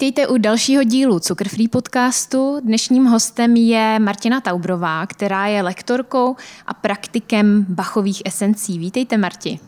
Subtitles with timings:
[0.00, 2.60] Vítejte u dalšího dílu Cukrfree podcastu.
[2.64, 6.36] Dnešním hostem je Martina Taubrová, která je lektorkou
[6.66, 8.78] a praktikem bachových esencí.
[8.78, 9.58] Vítejte, Marti.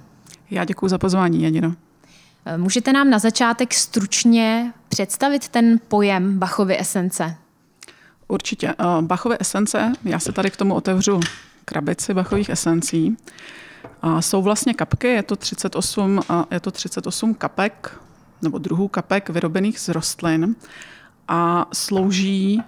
[0.50, 1.74] Já děkuji za pozvání, Janino.
[2.56, 7.36] Můžete nám na začátek stručně představit ten pojem Bachovy esence?
[8.28, 8.68] Určitě.
[8.68, 11.20] Eh, Bachové esence, já se tady k tomu otevřu
[11.64, 13.16] krabici Bachových esencí.
[14.02, 18.00] A jsou vlastně kapky, je to 38, je to 38 kapek
[18.42, 20.56] nebo druhů kapek vyrobených z rostlin
[21.28, 22.62] a slouží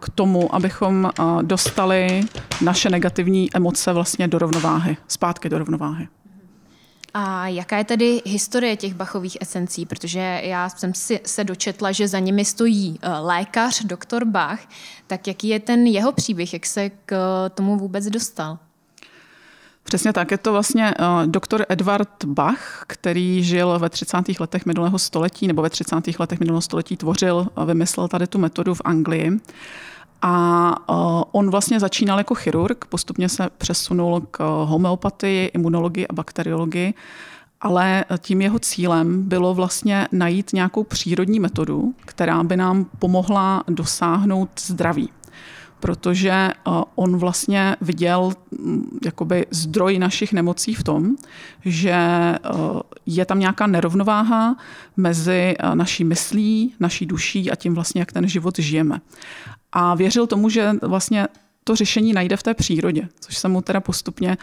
[0.00, 1.10] k tomu, abychom
[1.42, 2.20] dostali
[2.60, 6.08] naše negativní emoce vlastně do rovnováhy, zpátky do rovnováhy.
[7.14, 9.86] A jaká je tedy historie těch bachových esencí?
[9.86, 14.60] Protože já jsem si se dočetla, že za nimi stojí e, lékař, doktor Bach.
[15.06, 16.52] Tak jaký je ten jeho příběh?
[16.52, 17.16] Jak se k
[17.54, 18.58] tomu vůbec dostal?
[19.84, 20.30] Přesně tak.
[20.30, 24.16] Je to vlastně uh, doktor Edward Bach, který žil ve 30.
[24.40, 25.96] letech minulého století, nebo ve 30.
[26.18, 29.40] letech minulého století tvořil a vymyslel tady tu metodu v Anglii.
[30.22, 36.94] A uh, on vlastně začínal jako chirurg, postupně se přesunul k homeopatii, imunologii a bakteriologii,
[37.60, 44.50] ale tím jeho cílem bylo vlastně najít nějakou přírodní metodu, která by nám pomohla dosáhnout
[44.60, 45.10] zdraví
[45.84, 46.52] protože eh,
[46.94, 51.16] on vlastně viděl mm, jakoby zdroj našich nemocí v tom,
[51.64, 52.38] že eh,
[53.06, 54.56] je tam nějaká nerovnováha
[54.96, 59.00] mezi eh, naší myslí, naší duší a tím vlastně, jak ten život žijeme.
[59.72, 61.28] A věřil tomu, že vlastně
[61.64, 64.36] to řešení najde v té přírodě, což se mu teda postupně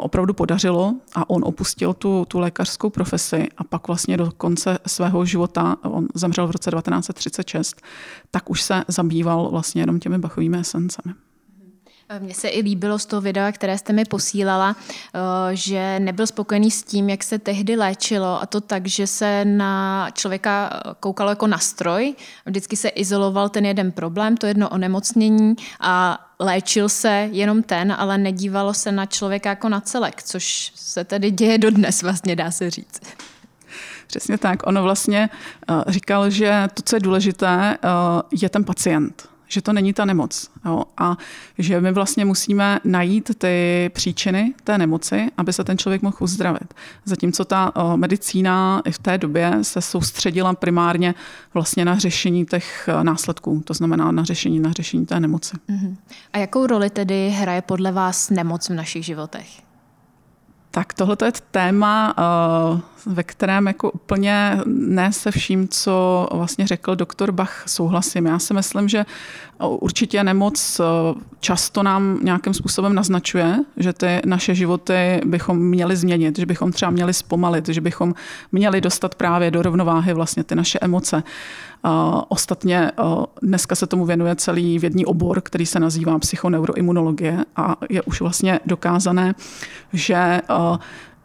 [0.00, 5.24] opravdu podařilo a on opustil tu, tu lékařskou profesi a pak vlastně do konce svého
[5.24, 7.82] života, on zemřel v roce 1936,
[8.30, 11.14] tak už se zabýval vlastně jenom těmi bachovými esencemi.
[12.18, 15.18] Mně se i líbilo z toho videa, které jste mi posílala, eh,
[15.56, 20.08] že nebyl spokojený s tím, jak se tehdy léčilo a to tak, že se na
[20.12, 22.14] člověka koukalo jako na stroj.
[22.46, 28.18] Vždycky se izoloval ten jeden problém, to jedno onemocnění a léčil se jenom ten, ale
[28.18, 32.70] nedívalo se na člověka jako na celek, což se tedy děje dodnes, vlastně dá se
[32.70, 33.00] říct.
[34.06, 34.66] Přesně tak.
[34.66, 35.30] Ono vlastně
[35.70, 37.78] uh, říkal, že to, co je důležité,
[38.40, 40.50] je ten pacient že to není ta nemoc.
[40.64, 40.82] Jo?
[40.96, 41.16] A
[41.58, 46.74] že my vlastně musíme najít ty příčiny té nemoci, aby se ten člověk mohl uzdravit.
[47.04, 51.14] Zatímco ta medicína i v té době se soustředila primárně
[51.54, 55.56] vlastně na řešení těch následků, to znamená na řešení, na řešení té nemoci.
[55.68, 55.96] Uh-huh.
[56.32, 59.69] A jakou roli tedy hraje podle vás nemoc v našich životech?
[60.70, 66.96] Tak tohle je téma, eh, ve kterém jako úplně ne se vším, co vlastně řekl
[66.96, 68.26] doktor Bach, souhlasím.
[68.26, 69.06] Já si myslím, že
[69.58, 70.84] určitě nemoc eh,
[71.40, 76.90] často nám nějakým způsobem naznačuje, že ty naše životy bychom měli změnit, že bychom třeba
[76.90, 78.14] měli zpomalit, že bychom
[78.52, 81.22] měli dostat právě do rovnováhy vlastně ty naše emoce.
[82.28, 82.92] Ostatně
[83.42, 88.60] dneska se tomu věnuje celý vědní obor, který se nazývá psychoneuroimunologie a je už vlastně
[88.66, 89.34] dokázané,
[89.92, 90.40] že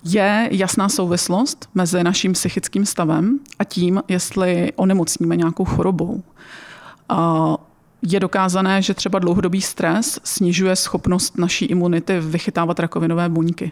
[0.03, 6.23] je jasná souvislost mezi naším psychickým stavem a tím, jestli onemocníme nějakou chorobou.
[8.01, 13.71] Je dokázané, že třeba dlouhodobý stres snižuje schopnost naší imunity vychytávat rakovinové buňky.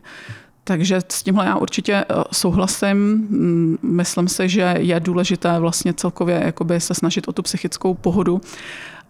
[0.64, 2.98] Takže s tímhle já určitě eh, souhlasím.
[2.98, 8.42] Mm, myslím si, že je důležité vlastně celkově jakoby se snažit o tu psychickou pohodu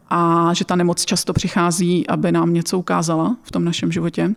[0.09, 4.35] a že ta nemoc často přichází, aby nám něco ukázala v tom našem životě.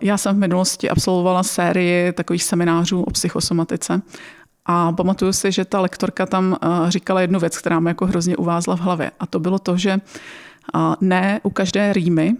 [0.00, 4.02] Já jsem v minulosti absolvovala sérii takových seminářů o psychosomatice
[4.66, 8.36] a pamatuju si, že ta lektorka tam eh, říkala jednu věc, která mi jako hrozně
[8.36, 9.10] uvázla v hlavě.
[9.20, 12.36] A to bylo to, že eh, ne u každé rýmy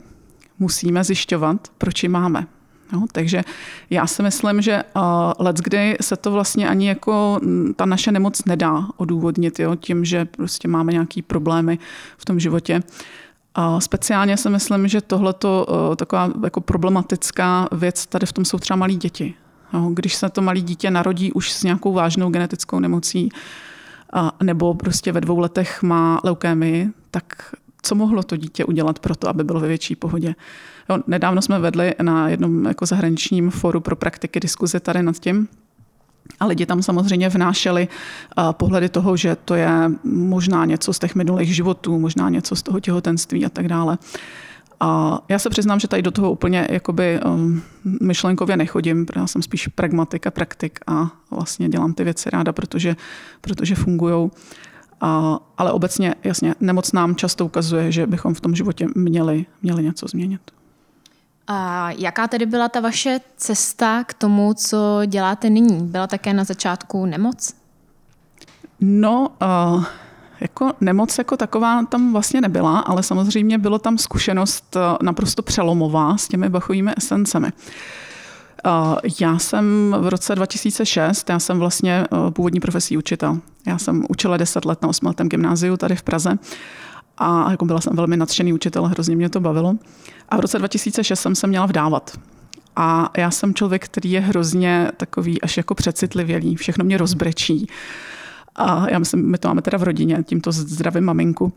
[0.59, 2.47] musíme zjišťovat, proč ji máme.
[2.93, 3.43] No, takže
[3.91, 5.03] já si myslím, že uh,
[5.39, 7.41] let, kdy se to vlastně ani jako
[7.77, 11.79] ta naše nemoc nedá odůvodnit jo, tím, že prostě máme nějaký problémy
[12.19, 12.83] v tom životě.
[13.55, 18.59] A speciálně si myslím, že tohle uh, taková jako problematická věc tady v tom jsou
[18.59, 19.35] třeba malí děti.
[19.73, 23.29] Jo, když se to malé dítě narodí už s nějakou vážnou genetickou nemocí,
[24.43, 29.29] nebo prostě ve dvou letech má leukémii, tak co mohlo to dítě udělat pro to,
[29.29, 30.35] aby bylo ve větší pohodě?
[30.91, 35.49] Jo, nedávno jsme vedli na jednom jako zahraničním foru pro praktiky diskuze tady nad tím,
[36.41, 37.89] a lidi tam samozřejmě vnášeli
[38.53, 39.71] pohledy toho, že to je
[40.05, 43.99] možná něco z těch minulých životů, možná něco z toho těhotenství a tak dále.
[44.81, 47.63] A já se přiznám, že tady do toho úplně jakoby um,
[48.03, 52.53] myšlenkově nechodím, protože já jsem spíš pragmatik a praktik a vlastně dělám ty věci ráda,
[52.53, 52.97] protože,
[53.41, 54.31] protože fungují.
[55.59, 60.07] ale obecně, jasně, nemoc nám často ukazuje, že bychom v tom životě měli, měli něco
[60.09, 60.41] změnit.
[61.53, 65.87] A jaká tedy byla ta vaše cesta k tomu, co děláte nyní?
[65.87, 67.55] Byla také na začátku nemoc?
[68.81, 69.29] No,
[69.75, 69.85] uh,
[70.41, 76.29] jako nemoc jako taková tam vlastně nebyla, ale samozřejmě bylo tam zkušenost naprosto přelomová s
[76.29, 77.53] těmi bachovými esencemi.
[79.21, 83.39] Já jsem v roce 2006, já jsem vlastně původní profesí učitel.
[83.67, 86.39] Já jsem učila 10 let na osmletém gymnáziu tady v Praze
[87.21, 89.75] a jako byla jsem velmi nadšený učitel, hrozně mě to bavilo.
[90.29, 92.19] A v roce 2006 jsem se měla vdávat.
[92.77, 97.67] A já jsem člověk, který je hrozně takový až jako přecitlivělý, všechno mě rozbrečí.
[98.57, 101.53] A já myslím, my to máme teda v rodině, tímto zdravím maminku.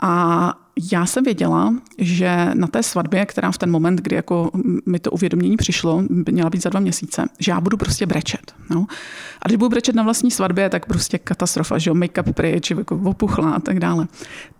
[0.00, 0.54] A
[0.92, 4.50] já jsem věděla, že na té svatbě, která v ten moment, kdy jako
[4.86, 8.54] mi to uvědomění přišlo, měla být za dva měsíce, že já budu prostě brečet.
[8.70, 8.86] No.
[9.42, 13.00] A když budu brečet na vlastní svatbě, tak prostě katastrofa, že jo, make-up pryč, jako
[13.04, 14.06] opuchla a tak dále.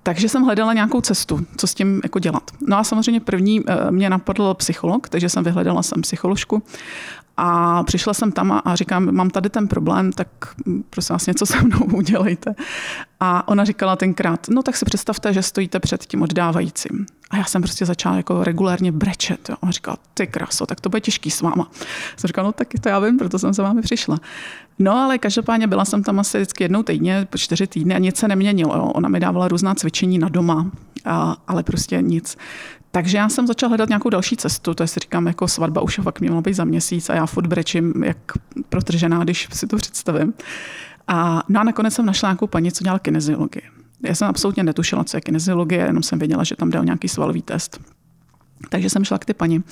[0.03, 2.51] Takže jsem hledala nějakou cestu, co s tím jako dělat.
[2.67, 6.63] No a samozřejmě první eh, mě napadl psycholog, takže jsem vyhledala jsem psycholožku
[7.41, 10.29] a přišla jsem tam a říkám, mám tady ten problém, tak
[10.91, 12.55] prosím vás něco se mnou udělejte.
[13.21, 17.07] A ona říkala tenkrát, no tak si představte, že stojíte před tím oddávajícím.
[17.31, 19.49] A já jsem prostě začala jako regulárně brečet.
[19.49, 19.57] Jo.
[19.63, 21.71] A říkala, ty kraso, tak to bude těžký s váma.
[22.17, 24.19] Jsem říkala, no tak to já vím, proto jsem za vámi přišla.
[24.79, 28.17] No ale každopádně byla jsem tam asi vždycky jednou týdně, po čtyři týdny a nic
[28.17, 28.77] se neměnilo.
[28.77, 28.85] Jo.
[28.85, 30.71] Ona mi dávala různá cvičení na doma,
[31.05, 32.37] a, ale prostě nic.
[32.91, 36.01] Takže já jsem začala hledat nějakou další cestu, to je si říkám, jako svatba už
[36.03, 38.17] fakt měla být za měsíc a já furt brečím, jak
[38.69, 40.35] protržená, když si to představím.
[41.09, 43.63] A, no a nakonec jsem našla nějakou paní, co dělala kineziologii.
[44.03, 47.43] Já jsem absolutně netušila, co je kineziologie, jenom jsem věděla, že tam dal nějaký svalový
[47.43, 47.81] test.
[48.69, 49.65] Takže jsem šla k ty paní.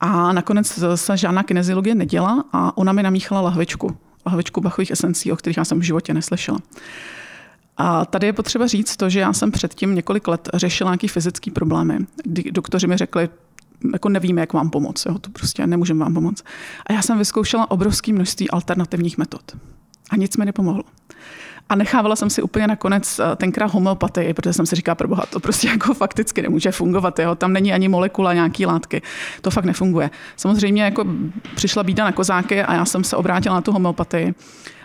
[0.00, 3.96] A nakonec se žádná kineziologie neděla a ona mi namíchala lahvičku.
[4.26, 6.58] Lahvičku bachových esencí, o kterých já jsem v životě neslyšela.
[7.76, 11.50] A tady je potřeba říct to, že já jsem předtím několik let řešila nějaké fyzické
[11.50, 11.98] problémy.
[12.50, 13.28] Doktoři mi řekli,
[13.92, 16.44] jako nevíme, jak vám pomoct, jo, to prostě nemůžeme vám pomoct.
[16.86, 19.56] A já jsem vyzkoušela obrovské množství alternativních metod.
[20.10, 20.82] A nic mi nepomohlo.
[21.68, 25.40] A nechávala jsem si úplně nakonec eh, tenkrát homeopatii, protože jsem si říkala, proboha, to
[25.40, 27.18] prostě jako fakticky nemůže fungovat.
[27.18, 27.34] Jo?
[27.34, 29.02] Tam není ani molekula nějaký látky.
[29.40, 30.10] To fakt nefunguje.
[30.36, 31.04] Samozřejmě jako
[31.54, 34.34] přišla bída na kozáky a já jsem se obrátila na tu homeopatii.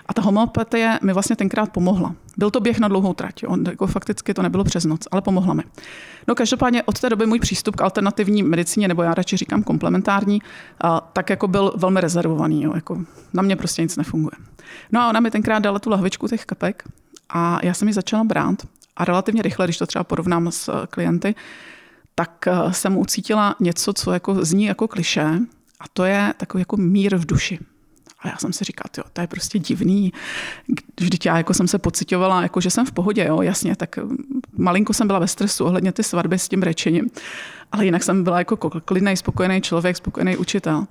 [0.05, 2.15] A ta homeopatie mi vlastně tenkrát pomohla.
[2.37, 3.57] Byl to běh na dlouhou trať, jo.
[3.69, 5.63] jako fakticky to nebylo přes noc, ale pomohla mi.
[6.27, 10.41] No každopádně od té doby můj přístup k alternativní medicíně, nebo já radši říkám komplementární,
[10.81, 12.63] a, tak jako byl velmi rezervovaný.
[12.63, 12.71] Jo.
[12.75, 13.01] Jako,
[13.33, 14.48] na mě prostě nic nefunguje.
[14.91, 16.83] No a ona mi tenkrát dala tu lahvičku těch kapek
[17.29, 18.67] a já jsem ji začala brát
[18.97, 21.35] a relativně rychle, když to třeba porovnám s eh, klienty,
[22.15, 25.39] tak eh, jsem ucítila něco, co jako zní jako kliše
[25.79, 27.59] a to je takový jako mír v duši.
[28.21, 30.13] A já jsem si říkala, jo, to je prostě divný.
[30.99, 34.17] Vždyť já jako jsem se pocitovala, jako že jsem v pohodě, jo, jasně, tak mm,
[34.57, 37.09] malinko jsem byla ve stresu ohledně ty svatby s tím řečením.
[37.71, 40.85] Ale jinak jsem byla jako klidný, spokojený člověk, spokojený učitel.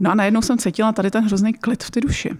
[0.00, 2.30] No a najednou jsem cítila tady ten hrozný klid v ty duši.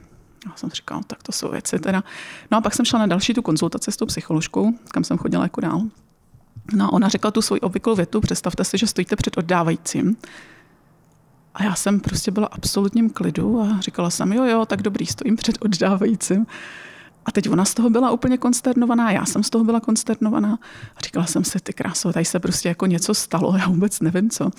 [0.46, 2.04] Já jsem říkala, tak to jsou věci teda.
[2.50, 5.42] No a pak jsem šla na další tu konzultaci s tou psycholožkou, kam jsem chodila
[5.42, 5.82] jako dál.
[6.72, 10.16] No a ona řekla tu svoji obvyklou větu, představte si, že stojíte před oddávajícím
[11.58, 15.36] a já jsem prostě byla absolutním klidu a říkala jsem, jo, jo, tak dobrý, stojím
[15.36, 16.46] před oddávajícím.
[17.26, 20.58] A teď ona z toho byla úplně konsternovaná, já jsem z toho byla konsternovaná.
[20.96, 24.30] A říkala jsem si, ty kráso, tady se prostě jako něco stalo, já vůbec nevím
[24.30, 24.50] co.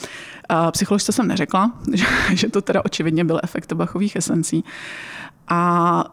[0.50, 4.64] A psycholožce jsem neřekla, že, že to teda očividně byl efekt bachových esencí.
[5.50, 6.04] A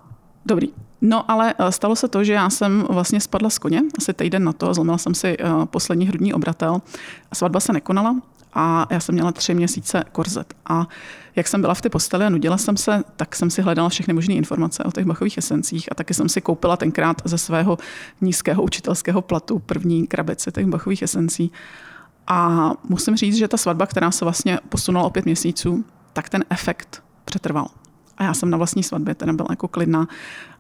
[0.47, 4.15] dobrý, No ale eh, stalo se to, že já jsem vlastně spadla z koně, asi
[4.15, 6.83] týden na to, zlomila jsem si eh, poslední hrudní obratel.
[7.35, 8.17] Svatba se nekonala,
[8.59, 10.55] a já jsem měla tři měsíce korzet.
[10.67, 10.89] A
[11.37, 14.15] jak jsem byla v té posteli a nudila jsem se, tak jsem si hledala všechny
[14.15, 17.79] možné informace o těch bachových esencích a taky jsem si koupila tenkrát ze svého
[18.21, 21.53] nízkého učitelského platu první krabici těch bachových esencí.
[22.27, 26.45] A musím říct, že ta svatba, která se vlastně posunula o pět měsíců, tak ten
[26.51, 27.69] efekt přetrval.
[28.19, 30.09] A já jsem na vlastní svatbě teda byla jako klidná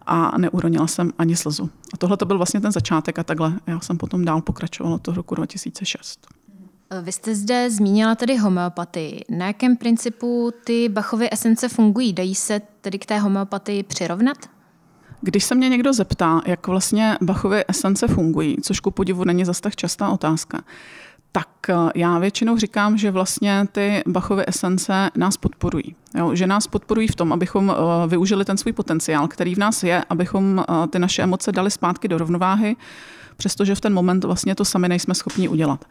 [0.07, 1.71] a neuronila jsem ani slzu.
[1.95, 5.17] A tohle to byl vlastně ten začátek a takhle já jsem potom dál pokračovala toho
[5.17, 6.27] roku 2006.
[7.03, 9.25] Vy jste zde zmínila tedy homeopatii.
[9.31, 12.13] Na jakém principu ty Bachovy esence fungují?
[12.13, 14.37] Dají se tedy k té homeopatii přirovnat?
[15.21, 19.63] Když se mě někdo zeptá, jak vlastně Bachovy esence fungují, což ku podivu není zase
[19.63, 20.63] tak častá otázka,
[21.37, 25.95] tak eh, já většinou říkám, že vlastně ty Bachovy esence nás podporují.
[26.14, 26.35] Jo?
[26.35, 30.05] Že nás podporují v tom, abychom eh, využili ten svůj potenciál, který v nás je,
[30.11, 32.76] abychom eh, ty naše emoce dali zpátky do rovnováhy,
[33.37, 35.85] přestože v ten moment vlastně to sami nejsme schopni udělat.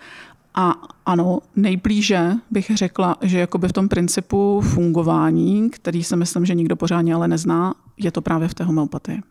[0.55, 0.75] A
[1.05, 6.75] ano, nejblíže bych řekla, že jakoby v tom principu fungování, který si myslím, že nikdo
[6.75, 9.21] pořádně ale nezná, je to právě v té homeopatii.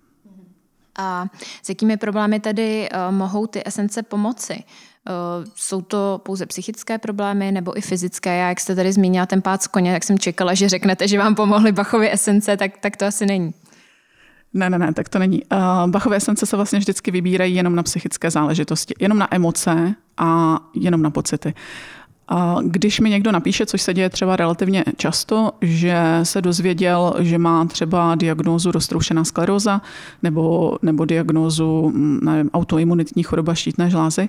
[0.98, 1.26] A
[1.62, 4.64] s jakými problémy tedy mohou ty esence pomoci?
[5.10, 8.36] Uh, jsou to pouze psychické problémy nebo i fyzické?
[8.36, 11.18] Já, jak jste tady zmínila ten pád z koně, tak jsem čekala, že řeknete, že
[11.18, 13.54] vám pomohly Bachovy esence, tak, tak to asi není.
[14.54, 15.42] Ne, ne, ne, tak to není.
[15.44, 20.58] Uh, Bachové esence se vlastně vždycky vybírají jenom na psychické záležitosti, jenom na emoce a
[20.74, 21.54] jenom na pocity.
[22.28, 27.38] A když mi někdo napíše, což se děje třeba relativně často, že se dozvěděl, že
[27.38, 29.80] má třeba diagnózu roztroušená skleróza
[30.22, 34.28] nebo, nebo diagnózu mm, nevím, autoimunitní choroba štítné žlázy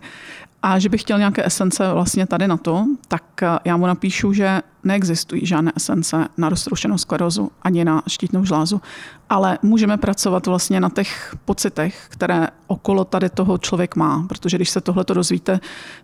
[0.67, 3.23] a že bych chtěl nějaké esence vlastně tady na to, tak
[3.65, 8.81] já mu napíšu, že neexistují žádné esence na roztroušenou sklerózu ani na štítnou žlázu,
[9.29, 14.69] ale můžeme pracovat vlastně na těch pocitech, které okolo tady toho člověk má, protože když
[14.69, 15.59] se tohle to dozvíte,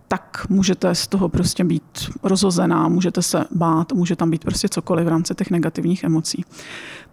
[0.08, 5.06] tak můžete z toho prostě být rozhozená, můžete se bát, může tam být prostě cokoliv
[5.06, 6.46] v rámci těch negativních emocí.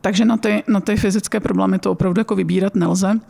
[0.01, 3.21] Takže na ty, na ty fyzické problémy to opravdu jako vybírat nelze.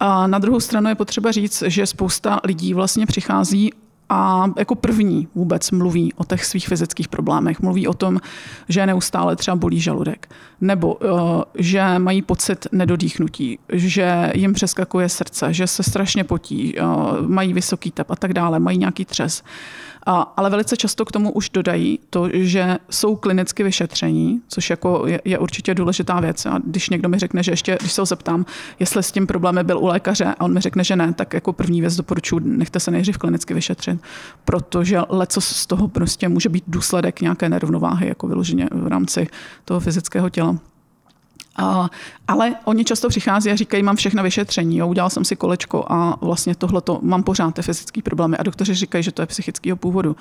[0.00, 3.72] A na druhou stranu je potřeba říct, že spousta lidí vlastně přichází
[4.08, 7.60] a jako první vůbec mluví o těch svých fyzických problémech.
[7.60, 8.20] Mluví o tom,
[8.68, 10.28] že neustále třeba bolí žaludek,
[10.60, 17.28] nebo uh, že mají pocit nedodýchnutí, že jim přeskakuje srdce, že se strašně potí, uh,
[17.28, 19.42] mají vysoký tep a tak dále, mají nějaký třes.
[20.06, 25.20] Ale velice často k tomu už dodají to, že jsou klinicky vyšetření, což jako je,
[25.24, 26.46] je určitě důležitá věc.
[26.46, 28.46] A když někdo mi řekne, že ještě, když se ho zeptám,
[28.78, 31.52] jestli s tím problémem byl u lékaře a on mi řekne, že ne, tak jako
[31.52, 34.00] první věc doporučuji, nechte se nejdřív klinicky vyšetřit,
[34.44, 39.28] protože leco z toho prostě může být důsledek nějaké nerovnováhy, jako vyloženě v rámci
[39.64, 40.56] toho fyzického těla.
[41.56, 41.90] A,
[42.28, 46.18] ale oni často přichází a říkají, mám všechno vyšetření, jo, udělal jsem si kolečko a
[46.20, 48.36] vlastně tohle mám pořád ty fyzické problémy.
[48.36, 50.16] A doktoři říkají, že to je psychického původu.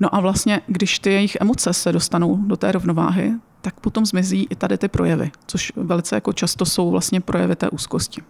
[0.00, 4.46] No a vlastně, když ty jejich emoce se dostanou do té rovnováhy, tak potom zmizí
[4.50, 8.22] i tady ty projevy, což velice jako často jsou vlastně projevy té úzkosti.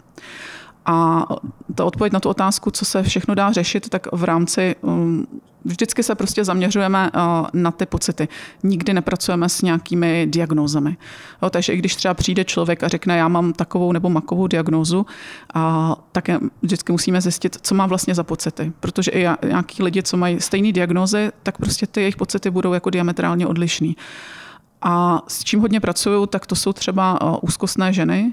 [0.86, 1.26] A
[1.74, 5.26] ta odpověď na tu otázku, co se všechno dá řešit, tak v rámci um,
[5.64, 7.20] vždycky se prostě zaměřujeme uh,
[7.52, 8.28] na ty pocity.
[8.62, 10.96] Nikdy nepracujeme s nějakými diagnózami.
[11.50, 15.06] Takže i když třeba přijde člověk a řekne, já mám takovou nebo makovou diagnózu,
[15.54, 16.28] a tak
[16.62, 18.72] vždycky musíme zjistit, co má vlastně za pocity.
[18.80, 22.90] Protože i nějaký lidi, co mají stejné diagnózy, tak prostě ty jejich pocity budou jako
[22.90, 23.96] diametrálně odlišný.
[24.82, 28.32] A s čím hodně pracuju, tak to jsou třeba uh, úzkostné ženy,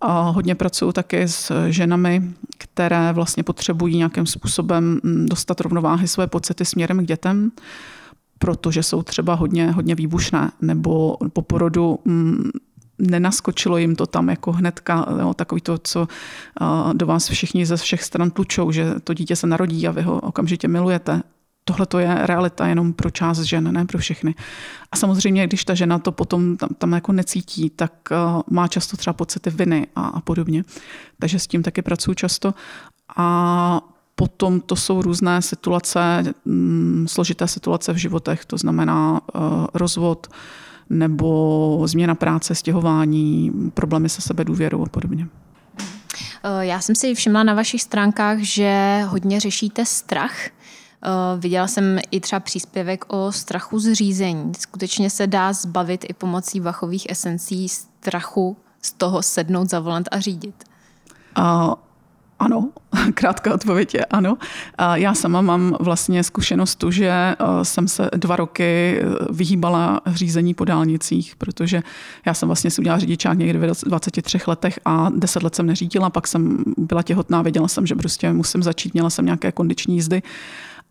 [0.00, 2.22] a hodně pracuju také s ženami,
[2.58, 7.50] které vlastně potřebují nějakým způsobem mm, dostat rovnováhy své pocity směrem k dětem,
[8.38, 12.50] protože jsou třeba hodně, hodně výbušné, nebo po porodu mm,
[12.98, 16.08] nenaskočilo jim to tam jako hnedka, jo, takový to, co
[16.92, 20.20] do vás všichni ze všech stran tlučou, že to dítě se narodí a vy ho
[20.20, 21.22] okamžitě milujete
[21.68, 24.34] tohle to je realita jenom pro část žen, ne pro všechny.
[24.92, 28.96] A samozřejmě, když ta žena to potom tam, tam jako necítí, tak uh, má často
[28.96, 30.64] třeba pocity viny a, a podobně.
[31.18, 32.54] Takže s tím taky pracuji často.
[33.16, 33.80] A
[34.14, 40.26] potom to jsou různé situace, mm, složité situace v životech, to znamená uh, rozvod,
[40.90, 45.28] nebo změna práce, stěhování, problémy se sebe důvěrou a podobně.
[46.44, 50.36] Eh, já jsem si všimla na vašich stránkách, že hodně řešíte strach.
[51.06, 54.52] Uh, viděla jsem i třeba příspěvek o strachu z řízení.
[54.58, 60.20] Skutečně se dá zbavit i pomocí vachových esencí strachu z toho sednout za volant a
[60.20, 60.64] řídit.
[61.38, 61.74] Uh,
[62.38, 62.68] ano,
[63.14, 64.36] krátká odpověď je ano.
[64.94, 70.64] Já sama mám vlastně zkušenost tu, že jsem se dva roky e, vyhýbala řízení po
[70.64, 71.82] dálnicích, protože
[72.26, 76.10] já jsem vlastně si udělala řidičák někdy v 23 letech a 10 let jsem neřídila,
[76.10, 80.22] pak jsem byla těhotná, věděla jsem, že prostě musím začít, měla jsem nějaké kondiční jízdy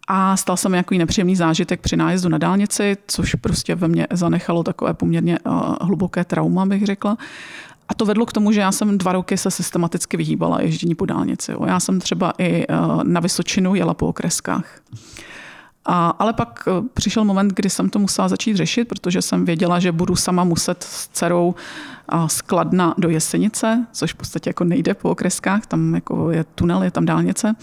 [0.08, 4.08] a stal se mi nějaký nepříjemný zážitek při nájezdu na dálnici, což prostě ve mně
[4.12, 7.18] zanechalo takové poměrně uh, hluboké trauma, bych řekla.
[7.90, 11.06] A to vedlo k tomu, že já jsem dva roky se systematicky vyhýbala ježdění po
[11.06, 11.52] dálnici.
[11.66, 14.66] Já jsem třeba i uh, na Vysočinu jela po okreskách.
[15.86, 19.80] A, ale pak uh, přišel moment, kdy jsem to musela začít řešit, protože jsem věděla,
[19.80, 21.56] že budu sama muset s dcerou
[22.28, 26.92] skladna do Jesenice, což v podstatě jako nejde po okreskách, tam jako je tunel, je
[26.92, 27.56] tam dálnice.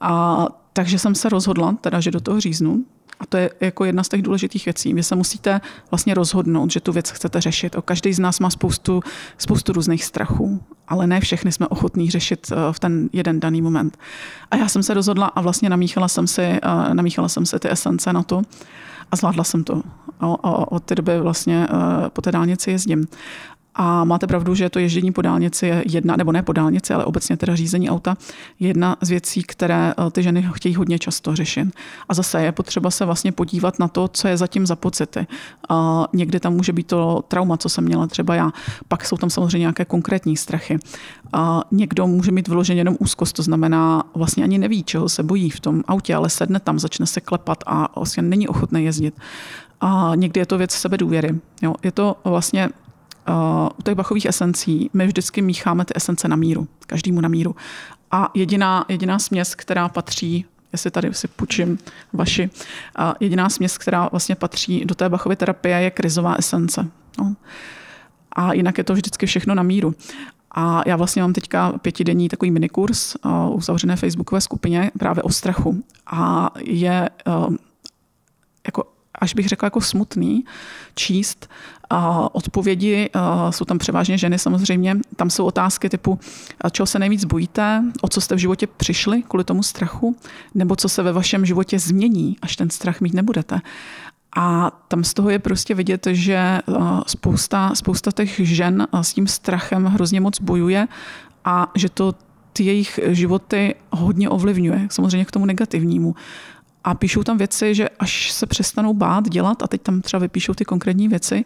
[0.00, 2.84] A takže jsem se rozhodla, teda, že do toho říznu.
[3.20, 4.94] A to je jako jedna z těch důležitých věcí.
[4.94, 5.60] Vy se musíte
[5.90, 7.74] vlastně rozhodnout, že tu věc chcete řešit.
[7.74, 9.02] O každý z nás má spoustu,
[9.38, 13.98] spoustu různých strachů, ale ne všechny jsme ochotní řešit eh, v ten jeden daný moment.
[14.50, 16.60] A já jsem se rozhodla a vlastně namíchala jsem si, eh,
[16.94, 18.42] namíchala jsem si ty esence na to
[19.10, 19.82] a zvládla jsem to.
[20.20, 23.06] A od té doby vlastně eh, po té dálnici jezdím.
[23.74, 27.04] A máte pravdu, že to ježdění po dálnici je jedna, nebo ne po dálnici, ale
[27.04, 28.16] obecně teda řízení auta,
[28.60, 31.68] jedna z věcí, které eh, ty ženy chtějí hodně často řešit.
[32.08, 35.26] A zase je potřeba se vlastně podívat na to, co je zatím za pocity.
[35.68, 38.52] A někdy tam může být to trauma, co jsem měla třeba já.
[38.88, 40.78] Pak jsou tam samozřejmě nějaké konkrétní strachy.
[41.32, 45.50] A někdo může mít vyloženě jenom úzkost, to znamená vlastně ani neví, čeho se bojí
[45.50, 49.14] v tom autě, ale sedne tam, začne se klepat a vlastně není ochotný jezdit.
[49.80, 51.38] A někdy je to věc sebedůvěry.
[51.62, 52.68] Jo, je to vlastně
[53.78, 57.56] u těch bachových esencí my vždycky mícháme ty esence na míru, každému na míru.
[58.10, 61.78] A jediná, jediná směs, která patří jestli tady si půjčím
[62.12, 62.50] vaši.
[62.96, 66.86] A jediná směs, která vlastně patří do té Bachovy terapie, je krizová esence.
[67.18, 67.34] No.
[68.32, 69.94] A jinak je to vždycky všechno na míru.
[70.50, 73.16] A já vlastně mám teďka pětidenní takový minikurs
[73.50, 75.84] u zavřené facebookové skupině právě o strachu.
[76.06, 77.10] A je
[78.66, 78.84] jako
[79.20, 80.44] až bych řekla jako smutný,
[80.94, 81.48] číst.
[81.90, 83.10] A odpovědi
[83.50, 84.96] jsou tam převážně ženy samozřejmě.
[85.16, 86.18] Tam jsou otázky typu,
[86.72, 90.16] čeho se nejvíc bojíte, o co jste v životě přišli kvůli tomu strachu,
[90.54, 93.60] nebo co se ve vašem životě změní, až ten strach mít nebudete.
[94.36, 96.60] A tam z toho je prostě vidět, že
[97.06, 100.88] spousta, spousta těch žen s tím strachem hrozně moc bojuje
[101.44, 102.14] a že to
[102.52, 106.14] ty jejich životy hodně ovlivňuje, samozřejmě k tomu negativnímu.
[106.84, 110.54] A píšou tam věci, že až se přestanou bát dělat, a teď tam třeba vypíšou
[110.54, 111.44] ty konkrétní věci,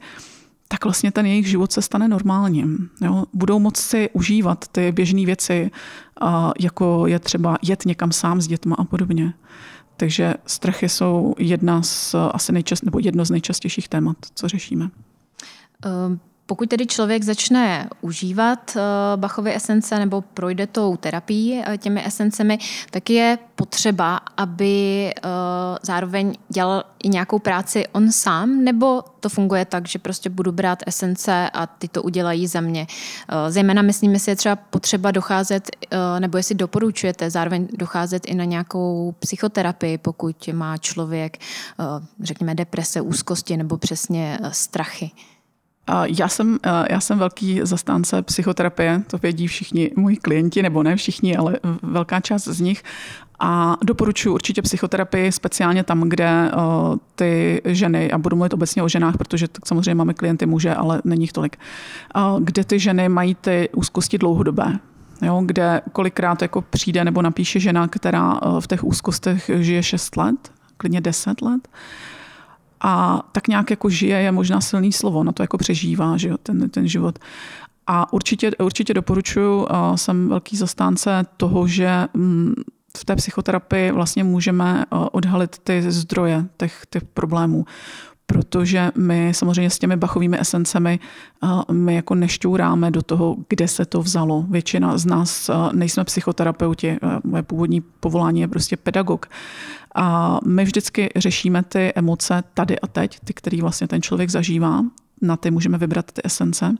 [0.68, 2.90] tak vlastně ten jejich život se stane normálním.
[3.00, 3.24] Jo?
[3.32, 5.70] Budou moct si užívat ty běžné věci,
[6.60, 9.34] jako je třeba jet někam sám s dětma a podobně.
[9.96, 14.90] Takže strachy jsou jedna z, asi nejčast, nebo jedno z nejčastějších témat, co řešíme.
[16.06, 18.80] Um pokud tedy člověk začne užívat eh,
[19.16, 22.58] Bachovy esence nebo projde tou terapií eh, těmi esencemi,
[22.90, 25.28] tak je potřeba, aby eh,
[25.82, 30.78] zároveň dělal i nějakou práci on sám, nebo to funguje tak, že prostě budu brát
[30.86, 32.86] esence a ty to udělají za mě.
[33.48, 35.70] Zejména myslím, jestli je třeba potřeba docházet,
[36.18, 41.38] nebo jestli doporučujete zároveň docházet i na nějakou psychoterapii, pokud má člověk,
[42.20, 45.10] řekněme, deprese, úzkosti nebo přesně strachy.
[46.04, 46.58] Já jsem,
[46.90, 52.20] já jsem velký zastánce psychoterapie, to vědí všichni moji klienti, nebo ne všichni, ale velká
[52.20, 52.82] část z nich.
[53.40, 56.50] A doporučuji určitě psychoterapii speciálně tam, kde
[57.14, 61.22] ty ženy, a budu mluvit obecně o ženách, protože samozřejmě máme klienty muže, ale není
[61.22, 61.56] jich tolik,
[62.40, 64.78] kde ty ženy mají ty úzkosti dlouhodobé.
[65.22, 70.52] Jo, kde kolikrát jako přijde nebo napíše žena, která v těch úzkostech žije 6 let,
[70.76, 71.68] klidně 10 let
[72.86, 76.36] a tak nějak jako žije je možná silný slovo, na to jako přežívá že jo,
[76.38, 77.18] ten, ten život.
[77.86, 82.54] A určitě, určitě doporučuji, jsem velký zastánce toho, že mm,
[82.98, 87.64] v té psychoterapii vlastně můžeme odhalit ty zdroje těch, těch problémů
[88.26, 91.00] protože my samozřejmě s těmi bachovými esencemi
[91.72, 94.44] my jako nešťouráme do toho, kde se to vzalo.
[94.48, 99.26] Většina z nás nejsme psychoterapeuti, moje původní povolání je prostě pedagog.
[99.94, 104.84] A my vždycky řešíme ty emoce tady a teď, ty, které vlastně ten člověk zažívá.
[105.22, 106.74] Na ty můžeme vybrat ty esence.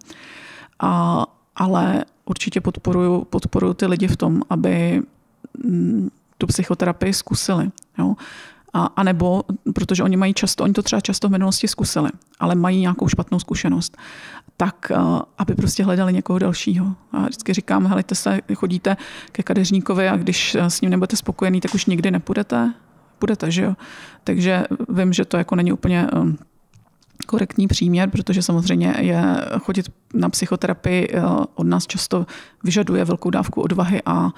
[0.81, 1.27] A,
[1.57, 5.03] ale určitě podporuju, podporuju ty lidi v tom, aby
[5.65, 7.71] mm, tu psychoterapii zkusili.
[7.99, 8.15] Jo?
[8.75, 9.43] A, a nebo,
[9.75, 12.11] protože oni mají často, oni to třeba často v minulosti zkusili,
[12.41, 13.97] ale mají nějakou špatnou zkušenost,
[14.57, 14.93] tak
[15.39, 16.95] aby prostě hledali někoho dalšího.
[17.13, 18.97] A vždycky říkám, helejte se, chodíte
[19.33, 22.75] ke kadeřníkovi a když s ním nebudete spokojený, tak už nikdy nepůjdete,
[23.19, 23.75] půjdete, že jo.
[24.25, 26.39] Takže vím, že to jako není úplně um,
[27.27, 29.23] korektní příměr, protože samozřejmě je
[29.59, 31.09] chodit na psychoterapii
[31.55, 32.27] od nás často
[32.65, 34.31] vyžaduje velkou dávku odvahy a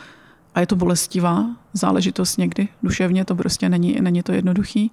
[0.57, 4.91] a je to bolestivá záležitost někdy, duševně to prostě není, není to jednoduchý,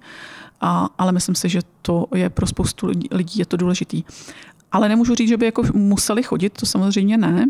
[0.60, 4.04] a, ale myslím si, že to je pro spoustu lidí, je to důležitý.
[4.72, 7.46] Ale nemůžu říct, že by jako museli chodit, to samozřejmě ne.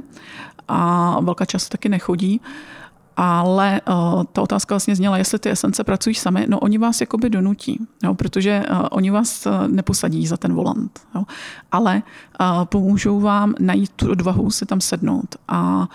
[0.68, 2.40] A velká část taky nechodí.
[3.16, 6.46] Ale uh, ta otázka vlastně zněla, jestli ty esence pracují sami.
[6.48, 11.00] No oni vás jakoby donutí, jo, protože uh, oni vás uh, neposadí za ten volant.
[11.14, 11.24] Jo.
[11.72, 12.02] Ale
[12.40, 15.88] uh, pomůžou vám najít tu odvahu si tam sednout a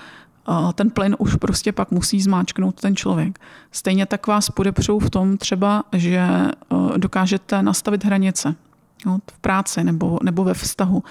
[0.73, 3.39] ten plyn už prostě pak musí zmáčknout ten člověk.
[3.71, 6.51] Stejně tak vás podepřou v tom třeba, že e,
[6.97, 8.55] dokážete nastavit hranice
[9.05, 11.03] jo, v práci nebo, nebo ve vztahu.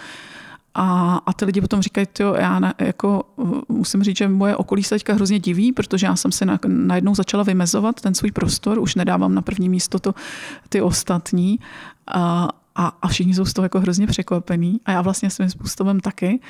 [0.75, 4.57] A, a ty lidi potom říkají, jo, já ne, jako, e, musím říct, že moje
[4.57, 8.31] okolí se teďka hrozně diví, protože já jsem si na, najednou začala vymezovat ten svůj
[8.31, 10.15] prostor, už nedávám na první místo to,
[10.69, 11.59] ty ostatní.
[12.07, 16.01] A, a, a všichni jsou z toho jako hrozně překvapení a já vlastně svým způsobem
[16.01, 16.41] taky.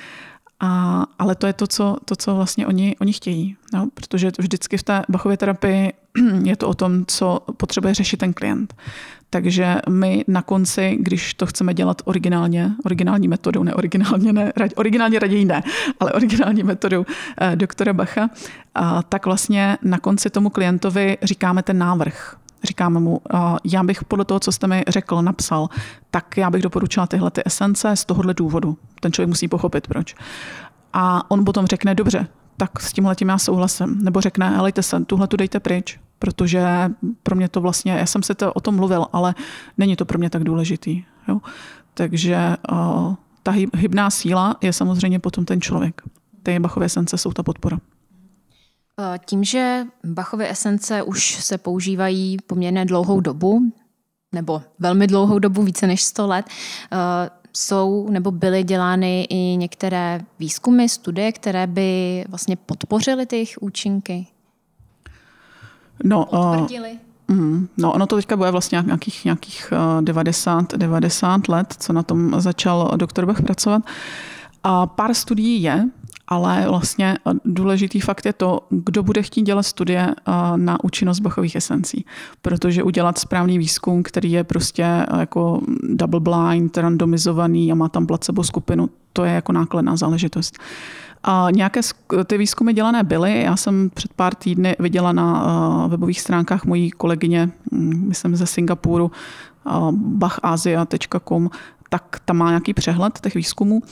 [0.60, 3.56] A, ale to je to, co, to, co vlastně oni, oni chtějí.
[3.74, 3.88] No?
[3.94, 5.92] Protože vždycky v té Bachově terapii
[6.44, 8.74] je to o tom, co potřebuje řešit ten klient.
[9.30, 15.18] Takže my na konci, když to chceme dělat originálně, originální metodou, ne originálně, ne, originálně
[15.18, 15.62] raději ne,
[16.00, 17.06] ale originální metodou
[17.40, 18.30] eh, doktora Bacha,
[19.08, 22.36] tak vlastně na konci tomu klientovi říkáme ten návrh.
[22.64, 23.20] Říkáme mu,
[23.64, 25.68] já bych podle toho, co jste mi řekl, napsal,
[26.10, 28.76] tak já bych doporučila tyhle ty esence z tohohle důvodu.
[29.00, 30.14] Ten člověk musí pochopit, proč.
[30.92, 33.98] A on potom řekne, dobře, tak s tímhle tím já souhlasím.
[34.02, 36.66] Nebo řekne, helejte se, tuhle tu dejte pryč, protože
[37.22, 39.34] pro mě to vlastně, já jsem si to o tom mluvil, ale
[39.78, 41.04] není to pro mě tak důležitý.
[41.28, 41.40] Jo?
[41.94, 42.56] Takže
[43.42, 46.02] ta hybná síla je samozřejmě potom ten člověk.
[46.42, 47.78] Ty Bachové esence jsou ta podpora.
[49.26, 53.72] Tím, že Bachové esence už se používají poměrně dlouhou dobu,
[54.32, 56.46] nebo velmi dlouhou dobu, více než 100 let,
[57.52, 64.26] jsou nebo byly dělány i některé výzkumy, studie, které by vlastně podpořily ty jejich účinky?
[66.04, 66.98] No, Potvrdili?
[67.30, 72.02] Uh, mm, no, ono to teďka bude vlastně nějakých, nějakých 90, 90 let, co na
[72.02, 73.82] tom začal doktor Bach pracovat.
[74.62, 75.88] A pár studií je,
[76.28, 80.14] ale vlastně důležitý fakt je to, kdo bude chtít dělat studie
[80.56, 82.04] na účinnost bachových esencí.
[82.42, 88.44] Protože udělat správný výzkum, který je prostě jako double blind, randomizovaný a má tam placebo
[88.44, 90.58] skupinu, to je jako nákladná záležitost.
[91.22, 91.80] A nějaké
[92.26, 93.42] ty výzkumy dělané byly.
[93.42, 99.10] Já jsem před pár týdny viděla na webových stránkách mojí kolegyně, hm, myslím ze Singapuru,
[99.92, 101.50] bachasia.com,
[101.90, 103.82] tak tam má nějaký přehled těch výzkumů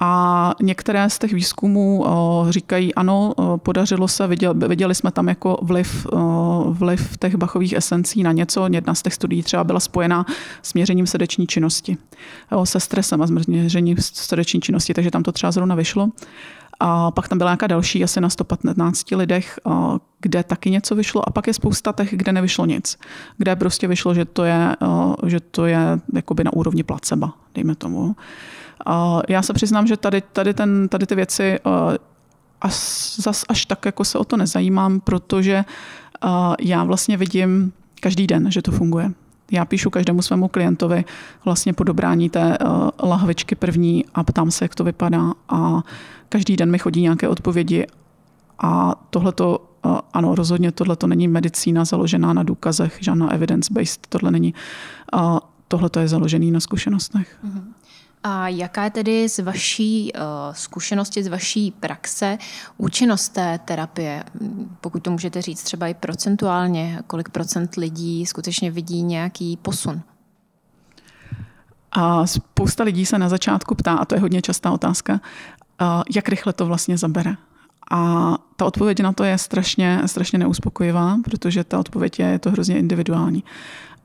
[0.00, 2.06] a některé z těch výzkumů
[2.50, 6.06] říkají, ano, podařilo se, viděli, viděli jsme tam jako vliv,
[6.68, 8.68] vliv těch bachových esencí na něco.
[8.70, 10.26] Jedna z těch studií třeba byla spojená
[10.62, 11.96] s měřením srdeční činnosti,
[12.64, 16.08] se stresem a s měřením srdeční činnosti, takže tam to třeba zrovna vyšlo.
[16.80, 19.58] A pak tam byla nějaká další, asi na 115 lidech,
[20.20, 21.28] kde taky něco vyšlo.
[21.28, 22.98] A pak je spousta těch, kde nevyšlo nic.
[23.38, 24.76] Kde prostě vyšlo, že to je,
[25.26, 25.78] že to je
[26.14, 28.16] jakoby na úrovni placeba, dejme tomu.
[29.28, 31.98] Já se přiznám, že tady, tady, ten, tady ty věci eh,
[32.60, 32.74] až,
[33.16, 35.64] zas až tak jako se o to nezajímám, protože
[36.24, 36.28] eh,
[36.60, 39.12] já vlastně vidím každý den, že to funguje.
[39.50, 41.04] Já píšu každému svému klientovi
[41.44, 42.66] vlastně po dobrání té eh,
[43.02, 45.82] lahvičky první a ptám se, jak to vypadá a
[46.28, 47.86] každý den mi chodí nějaké odpovědi
[48.58, 49.68] a tohleto
[50.12, 54.54] ano, rozhodně tohle to není medicína založená na důkazech, žádná evidence-based, tohle není.
[55.68, 57.38] Tohle to je založený na zkušenostech.
[57.44, 57.62] Mm-hmm.
[58.24, 60.20] A jaká je tedy z vaší uh,
[60.52, 62.38] zkušenosti, z vaší praxe
[62.78, 64.24] účinnost té terapie?
[64.80, 70.02] Pokud to můžete říct třeba i procentuálně, kolik procent lidí skutečně vidí nějaký posun?
[71.92, 76.28] A spousta lidí se na začátku ptá, a to je hodně častá otázka, uh, jak
[76.28, 77.36] rychle to vlastně zabere.
[77.90, 82.50] A ta odpověď na to je strašně, strašně neuspokojivá, protože ta odpověď je, je to
[82.50, 83.44] hrozně individuální.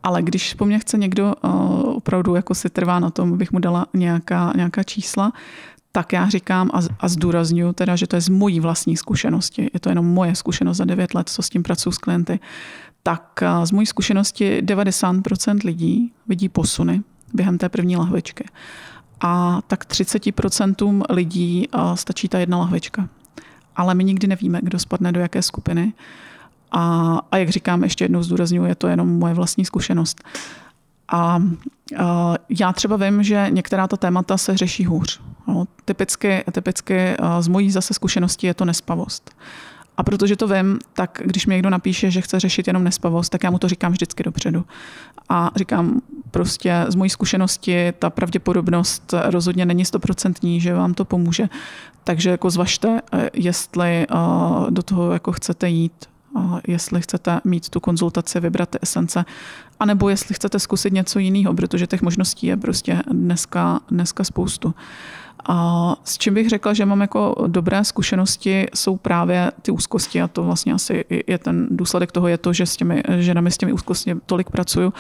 [0.04, 1.52] Ale když po mně chce někdo uh,
[1.96, 5.34] opravdu jako si trvá na tom, abych mu dala nějaká, nějaká čísla,
[5.92, 9.70] tak já říkám a, a zdůraznuju teda, že to je z mojí vlastní zkušenosti.
[9.74, 12.40] Je to jenom moje zkušenost za 9 let, co s tím pracuji s klienty.
[13.04, 18.46] Tak uh, z mojí zkušenosti 90% lidí vidí posuny během té první lahvičky.
[19.22, 23.10] A tak 30% lidí uh, stačí ta jedna lahvička.
[23.76, 25.94] Ale my nikdy nevíme, kdo spadne do jaké skupiny.
[26.72, 30.24] A, a jak říkám, ještě jednou zdůraznuju, je to jenom moje vlastní zkušenost.
[31.12, 35.22] A, a já třeba vím, že některá ta témata se řeší hůř.
[35.48, 39.36] No, typicky, typicky z mojí zase zkušenosti je to nespavost.
[39.98, 43.44] A protože to vím, tak když mi někdo napíše, že chce řešit jenom nespavost, tak
[43.44, 44.66] já mu to říkám vždycky dopředu.
[45.30, 46.02] A říkám
[46.32, 51.50] prostě z mojí zkušenosti ta pravděpodobnost rozhodně není stoprocentní, že vám to pomůže.
[52.04, 53.02] Takže jako zvažte,
[53.34, 54.08] jestli
[54.70, 56.06] do toho jako chcete jít
[56.68, 59.26] jestli chcete mít tu konzultaci, vybrat ty esence,
[59.80, 64.74] anebo jestli chcete zkusit něco jiného, protože těch možností je prostě dneska, dneska spoustu.
[65.50, 70.28] A s čím bych řekla, že mám jako dobré zkušenosti, jsou právě ty úzkosti a
[70.28, 73.74] to vlastně asi je ten důsledek toho, je to, že s těmi ženami s těmi
[73.74, 74.94] úzkostmi tolik pracuju.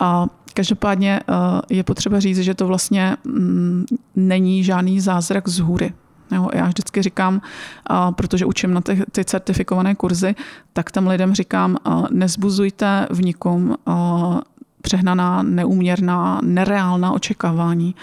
[0.00, 1.34] A každopádně eh,
[1.70, 3.84] je potřeba říct, že to vlastně mm,
[4.16, 5.92] není žádný zázrak z hůry.
[6.32, 7.40] Jo, já vždycky říkám,
[7.86, 10.34] a protože učím na ty, ty certifikované kurzy,
[10.72, 14.40] tak tam lidem říkám, a nezbuzujte v nikom a
[14.82, 17.94] přehnaná, neúměrná, nereálná očekávání.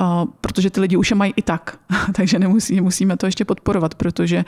[0.00, 1.78] A protože ty lidi už je mají i tak,
[2.14, 4.44] takže nemusí, musíme to ještě podporovat, protože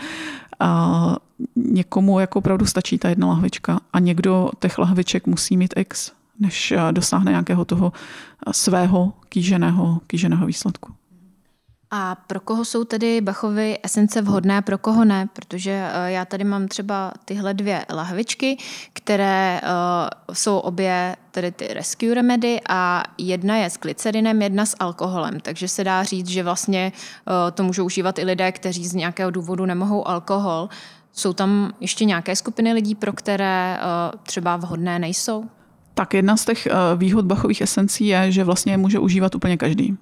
[0.61, 1.16] a
[1.56, 6.74] někomu jako opravdu stačí ta jedna lahvička a někdo těch lahviček musí mít x, než
[6.90, 7.92] dosáhne nějakého toho
[8.52, 10.92] svého kýženého, kýženého výsledku.
[11.92, 15.29] A pro koho jsou tedy Bachovy esence vhodné pro koho ne?
[15.33, 18.57] Protože eh, já tady mám třeba tyhle dvě lahvičky,
[18.92, 19.68] které uh,
[20.35, 25.40] jsou obě tedy ty rescue remedy a jedna je s glycerinem, jedna s alkoholem.
[25.40, 29.31] Takže se dá říct, že vlastně uh, to můžou užívat i lidé, kteří z nějakého
[29.31, 30.68] důvodu nemohou alkohol.
[31.12, 33.79] Jsou tam ještě nějaké skupiny lidí, pro které
[34.22, 35.44] třeba vhodné nejsou?
[35.94, 39.96] Tak jedna z těch výhod bachových esencí je, že vlastně je může užívat úplně každý.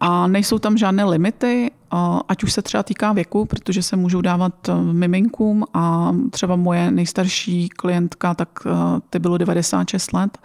[0.00, 1.70] A nejsou tam žádné limity,
[2.28, 6.90] ať už se třeba týká věku, protože se můžou dávat e, miminkům a třeba moje
[6.90, 8.70] nejstarší klientka, tak e,
[9.10, 10.38] ty bylo 96 let.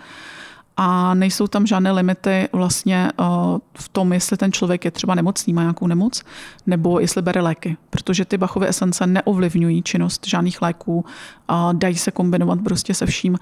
[0.77, 3.23] a nejsou tam žádné limity vlastně eh,
[3.77, 6.23] v tom, jestli ten člověk je třeba nemocný, má nějakou nemoc,
[6.65, 11.05] nebo jestli bere léky, protože ty Bachovy esence neovlivňují činnost žádných léků,
[11.73, 13.37] dají se kombinovat prostě se vším.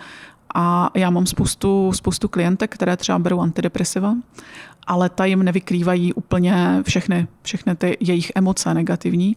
[0.56, 4.16] A já mám spoustu, spoustu klientek, které třeba berou antidepresiva,
[4.88, 9.36] ale ta jim nevykrývají úplně všechny, všechny ty jejich emoce negativní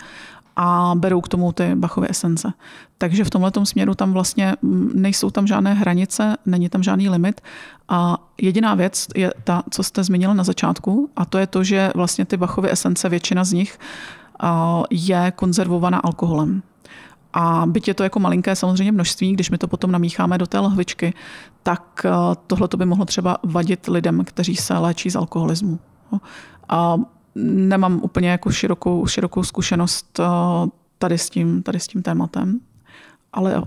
[0.56, 2.52] a berou k tomu ty Bachové esence.
[2.98, 4.56] Takže v tomhle směru tam vlastně
[4.94, 7.40] nejsou tam žádné hranice, není tam žádný limit.
[7.88, 11.92] A jediná věc je ta, co jste zmínila na začátku, a to je to, že
[11.94, 13.78] vlastně ty Bachové esence, většina z nich
[14.90, 16.62] je konzervovaná alkoholem.
[17.38, 20.58] A byť je to jako malinké samozřejmě množství, když my to potom namícháme do té
[20.58, 21.14] lahvičky,
[21.62, 22.06] tak
[22.46, 25.78] tohle by mohlo třeba vadit lidem, kteří se léčí z alkoholismu.
[26.68, 26.96] A
[27.44, 30.24] nemám úplně jako širokou, širokou zkušenost eh,
[30.98, 32.60] tady s tím, tady s tím tématem,
[33.32, 33.62] ale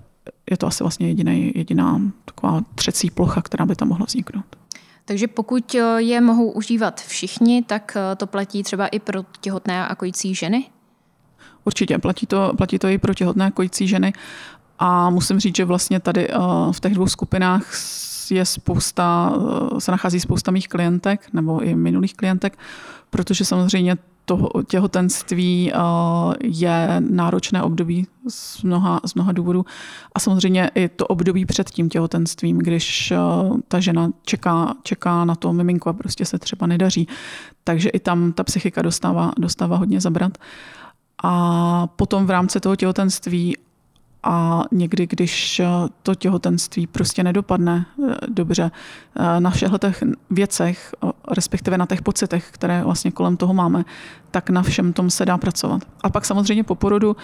[0.51, 4.45] je to asi vlastně jediný, jediná taková třecí plocha, která by tam mohla vzniknout.
[5.05, 9.88] Takže pokud eh, je mohou užívat všichni, tak eh, to platí třeba i pro těhotné
[9.88, 10.65] a kojící ženy?
[11.69, 14.13] Určitě, platí to, platí to i pro těhotné kojící ženy.
[14.79, 16.27] A musím říct, že vlastně tady
[16.71, 17.63] v těch dvou skupinách
[18.32, 19.34] je spousta,
[19.79, 22.58] se nachází spousta mých klientek nebo i minulých klientek,
[23.10, 25.77] protože samozřejmě to těhotenství eh,
[26.43, 29.65] je náročné období z mnoha, z mnoha důvodů.
[30.15, 33.17] A samozřejmě i to období před tím těhotenstvím, když eh,
[33.67, 37.08] ta žena čeká, čeká na to miminko a prostě se třeba nedaří.
[37.63, 40.38] Takže i tam ta psychika dostává, dostává hodně zabrat.
[41.23, 43.55] A potom v rámci toho těhotenství
[44.23, 45.67] a někdy, když eh,
[46.03, 48.71] to těhotenství prostě nedopadne eh, dobře
[49.15, 50.95] eh, na všech těch věcech,
[51.32, 53.86] respektive na těch pocitech, které vlastně kolem toho máme,
[54.32, 55.82] tak na všem tom se dá pracovat.
[56.03, 57.15] A pak samozřejmě po porodu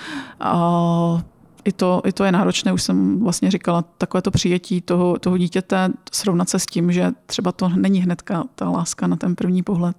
[1.66, 5.38] i to, i to je náročné, už jsem vlastně říkala, takové to přijetí toho, toho
[5.38, 9.64] dítěte, srovnat se s tím, že třeba to není hnedka ta láska na ten první
[9.64, 9.98] pohled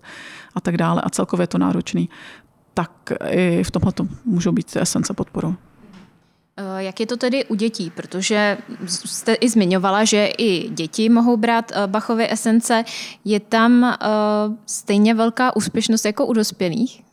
[0.55, 2.09] a tak dále a celkově je to náročný,
[2.77, 3.93] tak i v tomhle
[4.25, 5.55] můžou být esence podporou.
[6.57, 7.91] Eh, jak je to tedy u dětí?
[7.91, 12.85] Protože jste i zmiňovala, že i děti mohou brát eh, Bachovy esence.
[13.25, 13.97] Je tam eh,
[14.67, 17.06] stejně velká úspěšnost jako u dospělých?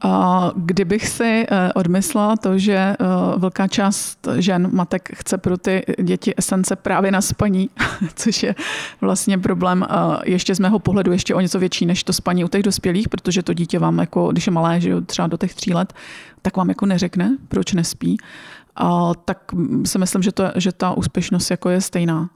[0.00, 2.96] A kdybych si odmyslela to, že
[3.36, 7.70] velká část žen, matek chce pro ty děti esence právě na spaní,
[8.14, 8.54] což je
[9.00, 9.86] vlastně problém
[10.24, 13.42] ještě z mého pohledu ještě o něco větší než to spaní u těch dospělých, protože
[13.42, 15.92] to dítě vám, jako, když je malé, že třeba do těch tří let,
[16.42, 18.18] tak vám jako neřekne, proč nespí,
[18.78, 19.38] a tak
[19.84, 22.30] si myslím, že, to, že ta úspěšnost jako je stejná.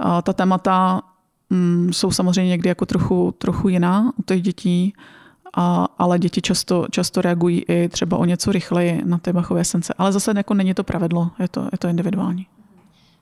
[0.00, 1.02] A ta témata
[1.50, 4.94] mm, jsou samozřejmě někdy jako trochu, trochu jiná u těch dětí,
[5.56, 9.94] a, ale děti často, často reagují i třeba o něco rychleji na ty Bachové esence.
[9.98, 12.46] Ale zase jako není to pravidlo, je to, je to individuální.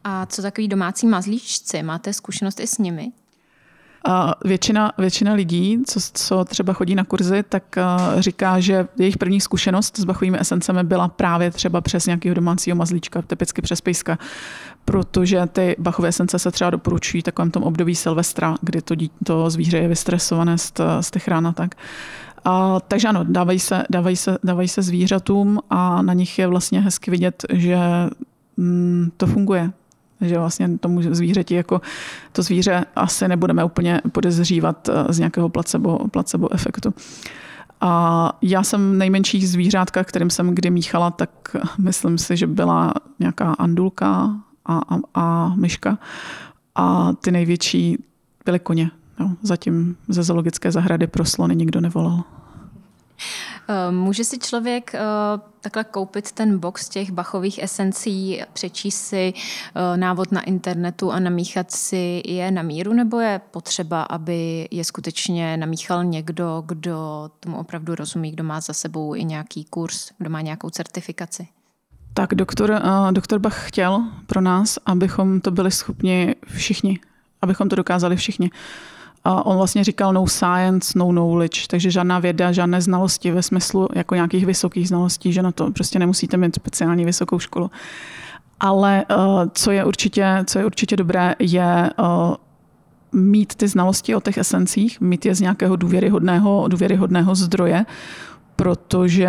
[0.04, 1.82] A co takový domácí mazlíčci?
[1.82, 3.12] Máte zkušenost i s nimi?
[4.04, 7.76] A většina, většina lidí, co, co třeba chodí na kurzy, tak
[8.18, 13.22] říká, že jejich první zkušenost s bachovými esencemi byla právě třeba přes nějakého domácího mazlíčka,
[13.22, 14.18] typicky přes pejska,
[14.90, 19.50] protože ty bachové esence se třeba doporučují takovém tom období Silvestra, kdy to, dí, to
[19.50, 21.74] zvíře je vystresované z, z těch rán a tak.
[22.44, 26.80] A, takže ano, dávají se, dávají, se, dávají se zvířatům a na nich je vlastně
[26.80, 27.78] hezky vidět, že
[28.56, 29.70] mm, to funguje
[30.20, 31.80] že vlastně tomu zvířeti jako
[32.32, 36.94] to zvíře asi nebudeme úplně podezřívat eh, z nějakého placebo, placebo efektu.
[37.80, 41.30] A já jsem nejmenší zvířátka, kterým jsem kdy míchala, tak
[41.78, 45.98] myslím si, že byla nějaká andulka a, a, a myška.
[46.74, 48.04] A ty největší
[48.44, 48.90] byly koně.
[49.20, 49.28] Jo.
[49.42, 52.24] Zatím ze zoologické zahrady pro slony nikdo nevolal.
[53.70, 55.00] Eh, může si člověk eh,
[55.60, 61.70] takhle koupit ten box těch bachových esencí, přečíst si eh, návod na internetu a namíchat
[61.70, 67.94] si je na míru, nebo je potřeba, aby je skutečně namíchal někdo, kdo tomu opravdu
[67.94, 71.48] rozumí, kdo má za sebou i nějaký kurz, kdo má nějakou certifikaci?
[72.14, 76.98] Tak doktor, doktor Bach chtěl pro nás, abychom to byli schopni všichni,
[77.42, 78.50] abychom to dokázali všichni.
[79.24, 83.88] A on vlastně říkal no science, no knowledge, takže žádná věda, žádné znalosti ve smyslu
[83.94, 87.70] jako nějakých vysokých znalostí, že na to prostě nemusíte mít speciální vysokou školu.
[88.60, 89.16] Ale uh,
[89.54, 92.34] co je určitě, co je určitě dobré, je uh,
[93.12, 97.86] mít ty znalosti o těch esencích, mít je z nějakého důvěryhodného, důvěryhodného zdroje,
[98.60, 99.28] protože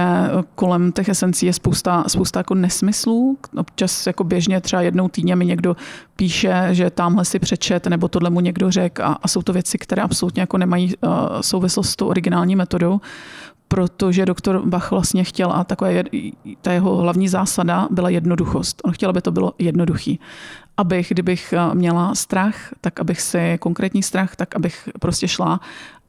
[0.55, 3.37] kolem těch esencí je spousta, spousta jako nesmyslů.
[3.57, 5.75] Občas jako běžně třeba jednou týdně mi někdo
[6.15, 9.77] píše, že tamhle si přečet, nebo tohle mu někdo řekl a, a jsou to věci,
[9.77, 13.01] které absolutně jako nemají uh, souvislost s tou originální metodou.
[13.71, 16.03] protože doktor Bach vlastně chtěl, a taková je,
[16.61, 18.81] ta jeho hlavní zásada byla jednoduchost.
[18.83, 20.19] On chtěl, aby to bylo jednoduchý.
[20.77, 25.59] Abych, kdybych měla strach, tak abych si konkrétní strach, tak abych prostě šla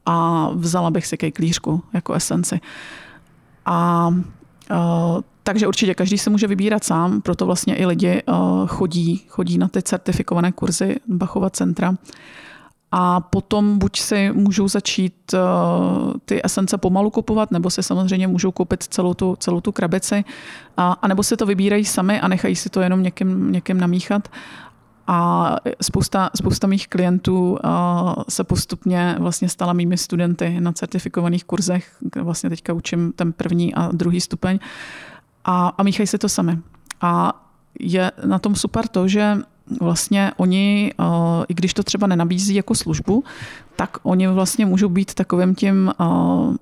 [0.05, 2.61] a vzala bych si kejklířku jako esenci.
[3.65, 4.07] A
[4.71, 9.57] uh, takže určitě každý se může vybírat sám, proto vlastně i lidi uh, chodí, chodí
[9.57, 11.95] na ty certifikované kurzy Bachova centra.
[12.91, 18.51] A potom buď si můžou začít uh, ty esence pomalu kupovat, nebo si samozřejmě můžou
[18.51, 20.23] koupit celou tu, celou tu krabici,
[20.77, 24.27] a, a nebo si to vybírají sami a nechají si to jenom někým, někým namíchat.
[25.07, 27.57] A spousta, spousta mých klientů
[28.29, 31.97] se postupně vlastně stala mými studenty na certifikovaných kurzech.
[32.21, 34.59] Vlastně teďka učím ten první a druhý stupeň.
[35.45, 36.59] A, a míchají si to sami.
[37.01, 37.43] A
[37.79, 39.37] je na tom super to, že
[39.81, 40.93] vlastně oni,
[41.47, 43.23] i když to třeba nenabízí jako službu,
[43.75, 45.91] tak oni vlastně můžou být takovým tím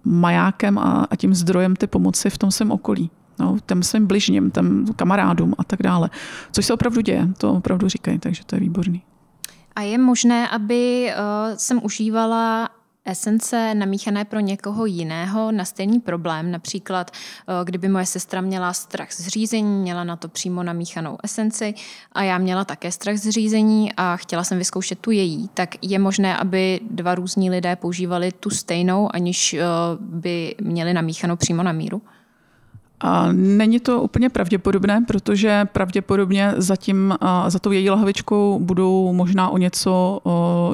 [0.04, 3.10] majákem a tím zdrojem ty pomoci v tom svém okolí
[3.42, 6.10] no, těm svým bližním, těm kamarádům a tak dále.
[6.52, 9.02] Což se opravdu děje, to opravdu říkají, takže to je výborný.
[9.76, 12.70] A je možné, aby uh, jsem užívala
[13.06, 16.52] esence namíchané pro někoho jiného na stejný problém.
[16.52, 21.74] Například, uh, kdyby moje sestra měla strach z řízení, měla na to přímo namíchanou esenci
[22.12, 26.00] a já měla také strach z řízení a chtěla jsem vyzkoušet tu její, tak je
[26.00, 31.72] možné, aby dva různí lidé používali tu stejnou, aniž uh, by měli namíchanou přímo na
[31.72, 32.02] míru?
[33.04, 39.58] A není to úplně pravděpodobné, protože pravděpodobně zatím za tou její lahvičkou budou možná o
[39.58, 40.22] něco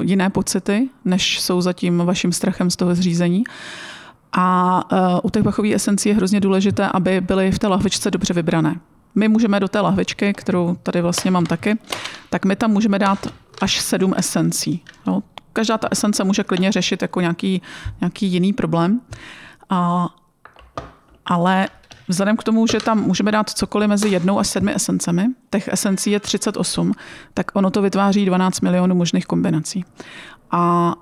[0.02, 3.44] jiné pocity, než jsou zatím vaším strachem z toho zřízení.
[4.32, 4.84] A
[5.22, 8.80] u těch bachových esencí je hrozně důležité, aby byly v té lahvičce dobře vybrané.
[9.14, 11.78] My můžeme do té lahvičky, kterou tady vlastně mám taky,
[12.30, 13.26] tak my tam můžeme dát
[13.60, 14.84] až sedm esencí.
[15.06, 17.62] No, každá ta esence může klidně řešit jako nějaký,
[18.00, 19.00] nějaký jiný problém.
[19.70, 20.08] A,
[21.26, 21.68] ale
[22.08, 26.10] Vzhledem k tomu, že tam můžeme dát cokoliv mezi jednou a sedmi esencemi, těch esencí
[26.10, 26.92] je 38,
[27.34, 29.84] tak ono to vytváří 12 milionů možných kombinací.
[30.50, 30.94] A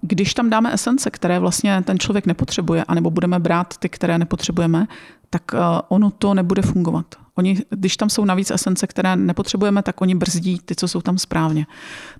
[0.00, 4.86] když tam dáme esence, které vlastně ten člověk nepotřebuje, anebo budeme brát ty, které nepotřebujeme,
[5.30, 7.06] tak eh, ono to nebude fungovat.
[7.40, 11.18] Oni, když tam jsou navíc esence, které nepotřebujeme, tak oni brzdí ty, co jsou tam
[11.18, 11.66] správně.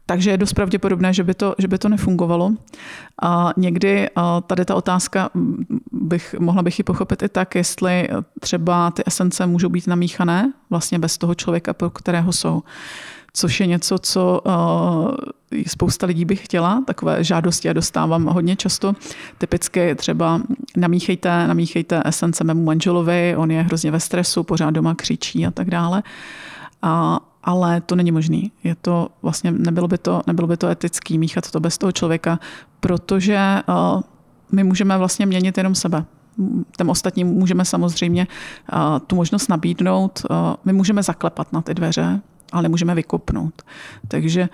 [0.06, 2.52] Takže je dost pravděpodobné, že by to, že by to nefungovalo.
[3.22, 5.30] A někdy a tady ta otázka,
[5.92, 8.08] bych, mohla bych ji pochopit i tak, jestli
[8.40, 12.62] třeba ty esence můžou být namíchané vlastně bez toho člověka, pro kterého jsou
[13.32, 15.14] což je něco, co uh,
[15.66, 16.82] spousta lidí by chtěla.
[16.86, 18.94] Takové žádosti já dostávám hodně často.
[19.38, 20.40] Typicky třeba
[20.76, 25.70] namíchejte, namíchejte esence mému manželovi, on je hrozně ve stresu, pořád doma křičí a tak
[25.70, 26.02] dále.
[26.82, 28.52] A, ale to není možný.
[28.64, 32.40] Je to vlastně, nebylo by to, nebylo by to etický míchat to bez toho člověka,
[32.80, 34.02] protože uh,
[34.52, 36.04] my můžeme vlastně měnit jenom sebe
[36.76, 38.26] těm ostatním můžeme samozřejmě
[38.72, 40.22] uh, tu možnost nabídnout.
[40.30, 42.20] Uh, my můžeme zaklepat na ty dveře,
[42.52, 43.62] ale nemůžeme vykopnout.
[44.08, 44.48] Takže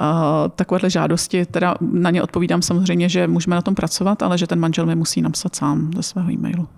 [0.00, 4.46] Uh, takovéhle žádosti, teda na ně odpovídám samozřejmě, že můžeme na tom pracovat, ale že
[4.46, 6.68] ten manžel mi musí napsat sám ze svého e-mailu.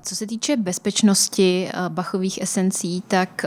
[0.00, 3.44] Co se týče bezpečnosti bachových esencí, tak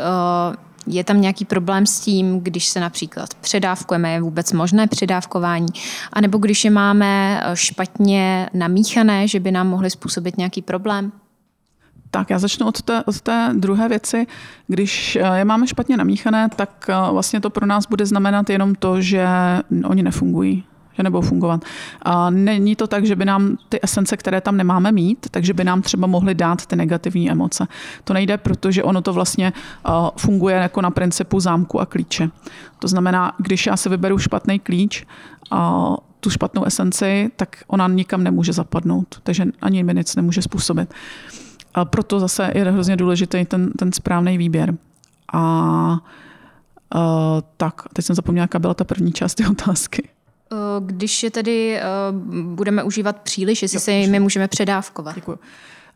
[0.87, 5.67] je tam nějaký problém s tím, když se například předávkujeme, je vůbec možné předávkování,
[6.13, 11.11] anebo když je máme špatně namíchané, že by nám mohly způsobit nějaký problém?
[12.11, 14.27] Tak já začnu od té, od té druhé věci.
[14.67, 18.75] Když eh, je máme špatně namíchané, tak eh, vlastně to pro nás bude znamenat jenom
[18.75, 19.27] to, že
[19.83, 21.65] oni nefungují že nebudou fungovat.
[22.01, 25.63] A není to tak, že by nám ty esence, které tam nemáme mít, takže by
[25.63, 27.67] nám třeba mohly dát ty negativní emoce.
[28.03, 32.29] To nejde, protože ono to vlastně eh, funguje jako na principu zámku a klíče.
[32.79, 35.05] To znamená, když já si vyberu špatný klíč,
[35.51, 40.93] a tu špatnou esenci, tak ona nikam nemůže zapadnout, takže ani mi nic nemůže způsobit.
[41.73, 44.73] A proto zase je hrozně důležitý ten, ten správný výběr.
[45.33, 45.97] A
[46.95, 47.01] uh,
[47.57, 50.09] tak, teď jsem zapomněla, jaká byla ta první část té otázky.
[50.79, 52.17] Když je tedy uh,
[52.55, 55.15] budeme užívat příliš, jestli jo, se jimi můžeme předávkovat.
[55.15, 55.39] Děkuji.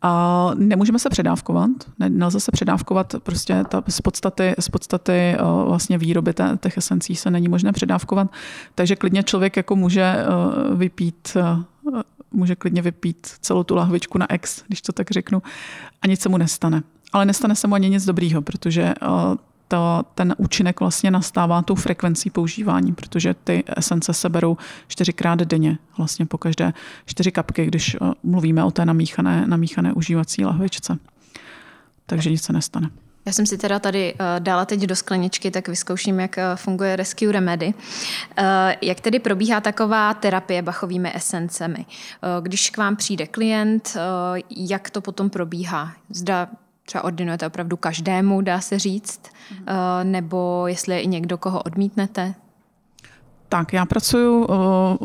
[0.02, 5.98] A nemůžeme se předávkovat, ne, nelze se předávkovat, prostě ta, z podstaty, z podstaty vlastně
[5.98, 8.28] výroby těch esencí se není možné předávkovat,
[8.74, 10.16] takže klidně člověk jako může
[10.74, 11.36] vypít
[12.36, 15.42] může klidně vypít celou tu lahvičku na ex, když to tak řeknu,
[16.02, 16.82] a nic se mu nestane.
[17.12, 19.06] Ale nestane se mu ani nic dobrýho, protože eh,
[19.68, 24.56] to, ten účinek vlastně nastává tou frekvencí používání, protože ty esence se berou
[24.88, 26.72] čtyřikrát denně, vlastně po každé
[27.06, 30.98] čtyři kapky, když eh, mluvíme o té namíchané, namíchané užívací lahvičce.
[32.06, 32.90] Takže nic se nestane.
[33.26, 36.96] Já jsem si teda tady uh, dala teď do skleničky, tak vyzkouším, jak uh, funguje
[36.96, 37.66] Rescue Remedy.
[37.66, 38.44] Uh,
[38.82, 41.86] jak tedy probíhá taková terapie bachovými esencemi?
[42.40, 43.96] Když k vám přijde klient,
[44.56, 45.92] jak to potom probíhá?
[46.10, 46.48] Zda
[46.84, 49.20] třeba ordinujete opravdu každému, dá se říct,
[49.50, 49.66] uh,
[50.02, 52.34] nebo jestli je i někdo, koho odmítnete?
[53.48, 54.46] Tak, já pracuji,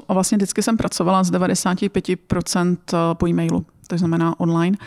[0.07, 2.78] a vlastně vždycky jsem pracovala z 95%
[3.13, 4.78] po e-mailu, to znamená online.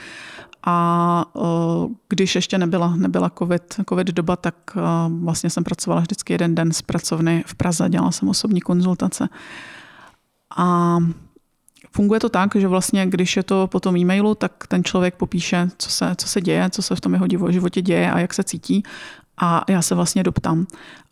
[0.66, 1.24] A
[2.08, 4.54] když ještě nebyla, nebyla COVID, COVID doba, tak
[5.08, 9.28] vlastně jsem pracovala vždycky jeden den z pracovny v Praze, dělala jsem osobní konzultace.
[10.56, 10.98] A
[11.92, 15.68] funguje to tak, že vlastně, když je to po tom e-mailu, tak ten člověk popíše,
[15.78, 18.44] co se, co se děje, co se v tom jeho životě děje a jak se
[18.44, 18.82] cítí.
[19.38, 20.66] A já se vlastně doptám.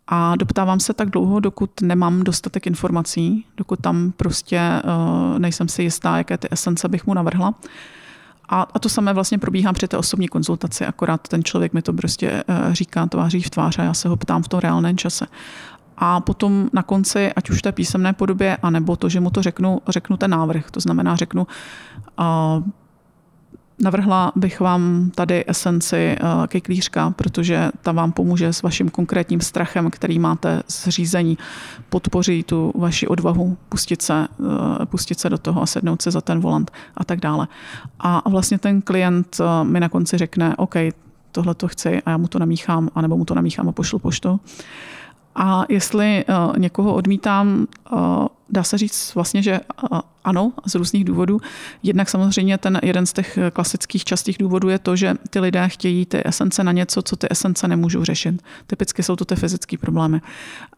[0.07, 5.83] A doptávám se tak dlouho, dokud nemám dostatek informací, dokud tam prostě uh, nejsem si
[5.83, 7.55] jistá, jaké ty esence bych mu navrhla.
[8.49, 11.93] A, a to samé vlastně probíhá při té osobní konzultaci, akorát ten člověk mi to
[11.93, 15.27] prostě uh, říká tváří v tvář a já se ho ptám v tom reálném čase.
[15.97, 19.81] A potom na konci, ať už té písemné podobě, anebo to, že mu to řeknu,
[19.89, 20.71] řeknu ten návrh.
[20.71, 21.47] To znamená, řeknu,
[22.19, 22.25] uh,
[23.83, 29.91] Navrhla bych vám tady esenci eh, kejklířka, protože ta vám pomůže s vaším konkrétním strachem,
[29.91, 31.39] který máte z řízení,
[31.91, 34.29] podpoří tu vaši odvahu pustit se,
[34.83, 37.49] eh, pustit se do toho a sednout se za ten volant a tak dále.
[38.01, 40.75] A vlastně ten klient eh, mi na konci řekne, OK,
[41.33, 44.41] tohle to chci a já mu to namíchám, anebo mu to namíchám a pošlu poštou.
[45.35, 49.61] A jestli uh, někoho odmítám, uh, dá se říct vlastně, že
[49.93, 51.41] uh, ano, z různých důvodů.
[51.83, 56.07] Jednak samozřejmě ten jeden z těch klasických častých důvodů je to, že ty lidé chtějí
[56.07, 58.43] ty esence na něco, co ty esence nemůžou řešit.
[58.67, 60.21] Typicky jsou to ty fyzické problémy.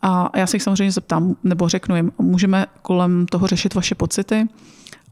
[0.03, 4.49] A já se jich samozřejmě zeptám, nebo řeknu jim, můžeme kolem toho řešit vaše pocity,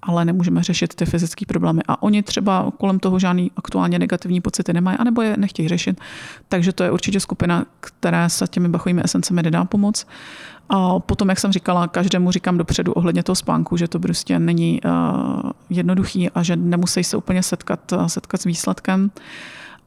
[0.02, 1.80] ale nemůžeme řešit ty fyzické problémy.
[1.88, 6.00] A oni třeba kolem toho žádný aktuálně negativní pocity nemají, anebo je nechtějí řešit.
[6.48, 10.06] Takže to je určitě skupina, která se těmi bachovými esencemi nedá pomoc.
[10.68, 14.80] A potom, jak jsem říkala, každému říkám dopředu ohledně toho spánku, že to prostě není
[14.84, 19.10] uh, jednoduchý a že nemusí se úplně setkat, uh, setkat s výsledkem.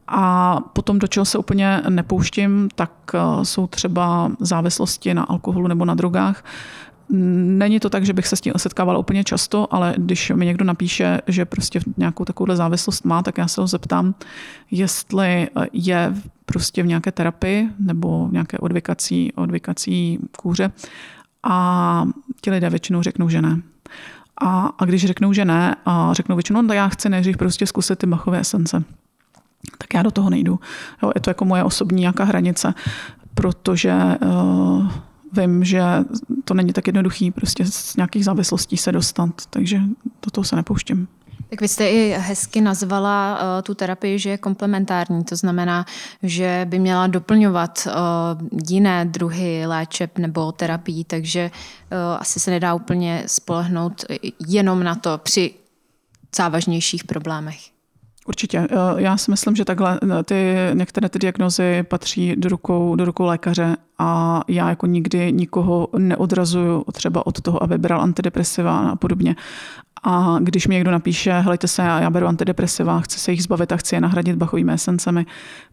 [0.07, 5.85] A potom, do čeho se úplně nepouštím, tak uh, jsou třeba závislosti na alkoholu nebo
[5.85, 6.43] na drogách,
[7.09, 10.65] Není to tak, že bych se s tím setkávala úplně často, ale když mi někdo
[10.65, 14.15] napíše, že prostě nějakou takovou závislost má, tak já se ho zeptám,
[14.71, 16.13] jestli je
[16.45, 20.71] prostě v nějaké terapii nebo v nějaké odvykací, odvykací kůře.
[21.43, 22.05] A
[22.41, 23.61] ti lidé většinou řeknou, že ne.
[24.41, 27.99] A, a když řeknou, že ne, a řeknou většinou, no já chci nejdřív prostě zkusit
[27.99, 28.83] ty machové esence,
[29.77, 30.59] tak já do toho nejdu.
[31.03, 32.73] Jo, je to jako moje osobní nějaká hranice,
[33.33, 33.93] protože
[34.25, 34.91] uh,
[35.33, 35.81] vím, že
[36.43, 39.79] to není tak jednoduchý prostě z nějakých závislostí se dostat, takže
[40.25, 41.07] do toho se nepouštím.
[41.49, 45.85] Tak vy jste i hezky nazvala uh, tu terapii, že je komplementární, to znamená,
[46.23, 47.93] že by měla doplňovat uh,
[48.69, 54.05] jiné druhy léčeb nebo terapii, takže uh, asi se nedá úplně spolehnout
[54.47, 55.53] jenom na to při
[56.35, 57.74] závažnějších problémech.
[58.27, 58.67] Určitě.
[58.71, 63.05] Eh, já si myslím, že takhle eh, ty, některé ty diagnozy patří do rukou, do
[63.05, 68.95] rukou lékaře a já jako nikdy nikoho neodrazuju třeba od toho, aby bral antidepresiva a
[68.95, 69.35] podobně.
[70.07, 73.77] A když mi někdo napíše, helejte se, já beru antidepresiva, chci se jich zbavit a
[73.77, 75.25] chci je nahradit bachovými esencemi,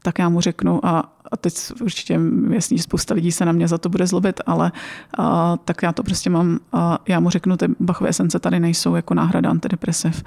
[0.03, 2.21] tak já mu řeknu, a, a teď určitě
[2.51, 4.73] jasný, že spousta lidí se na mě za to bude zlobit, ale
[5.19, 8.95] a, tak já to prostě mám, a já mu řeknu, ty bachové esence tady nejsou
[8.95, 10.23] jako náhrada antidepresiv.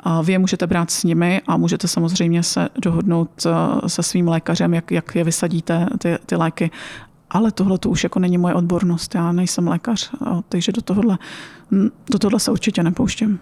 [0.00, 3.46] A vy je můžete brát s nimi a můžete samozřejmě se dohodnout
[3.86, 6.70] se svým lékařem, jak, jak je vysadíte ty, ty léky
[7.30, 10.10] ale tohle to už jako není moje odbornost, já nejsem lékař,
[10.48, 11.18] takže do tohohle,
[12.10, 13.38] do tohohle se určitě nepouštím.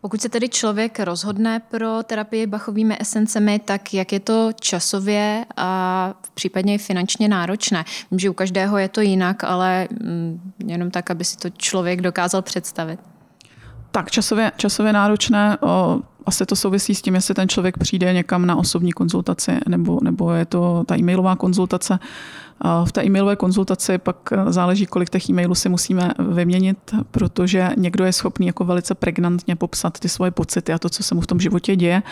[0.00, 6.14] Pokud se tedy člověk rozhodne pro terapii bachovými esencemi, tak jak je to časově a
[6.34, 7.84] případně i finančně náročné?
[8.10, 12.00] Vím, že u každého je to jinak, ale mm, jenom tak, aby si to člověk
[12.00, 13.00] dokázal představit.
[13.90, 15.58] Tak, časově, časově náročné.
[15.60, 19.98] O, asi to souvisí s tím, jestli ten člověk přijde někam na osobní konzultaci nebo,
[20.02, 21.98] nebo je to ta e-mailová konzultace.
[22.84, 24.16] V té e-mailové konzultaci pak
[24.48, 26.78] záleží, kolik těch e-mailů si musíme vyměnit,
[27.10, 31.14] protože někdo je schopný jako velice pregnantně popsat ty svoje pocity a to, co se
[31.14, 32.02] mu v tom životě děje.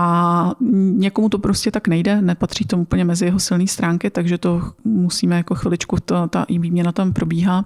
[0.00, 4.62] A někomu to prostě tak nejde, nepatří to úplně mezi jeho silné stránky, takže to
[4.84, 7.64] musíme jako chviličku, to, ta e-výměna tam probíhá.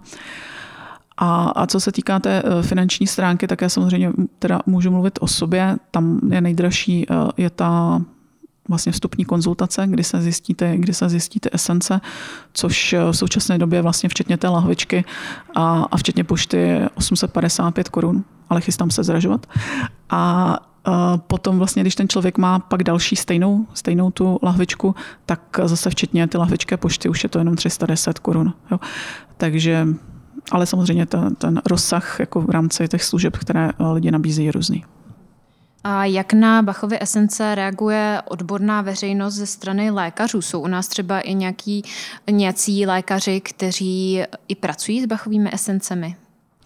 [1.17, 5.19] A, a co se týká té eh, finanční stránky, tak já samozřejmě teda můžu mluvit
[5.21, 5.77] o sobě.
[5.91, 8.03] Tam je nejdražší eh, je ta
[8.69, 12.01] vlastně vstupní konzultace, kdy se zjistíte, kdy se zjistíte esence,
[12.53, 15.05] což eh, v současné době vlastně včetně té lahvičky
[15.55, 19.47] a, a včetně pošty 855 korun, ale chystám se zražovat.
[20.11, 20.59] A
[21.17, 24.95] potom vlastně, když ten člověk má pak další stejnou, stejnou tu lahvičku,
[25.27, 28.53] tak zase včetně ty lahvičké pošty už je to jenom 310 korun.
[29.37, 29.87] Takže,
[30.51, 34.85] ale samozřejmě ten, ten rozsah jako v rámci těch služeb, které lidi nabízí, je různý.
[35.85, 40.43] A jak na Bachovy esence reaguje odborná veřejnost ze strany lékařů?
[40.43, 41.83] Jsou u nás třeba i nějaký,
[42.31, 46.17] nějací lékaři, kteří i pracují s Bachovými esencemi?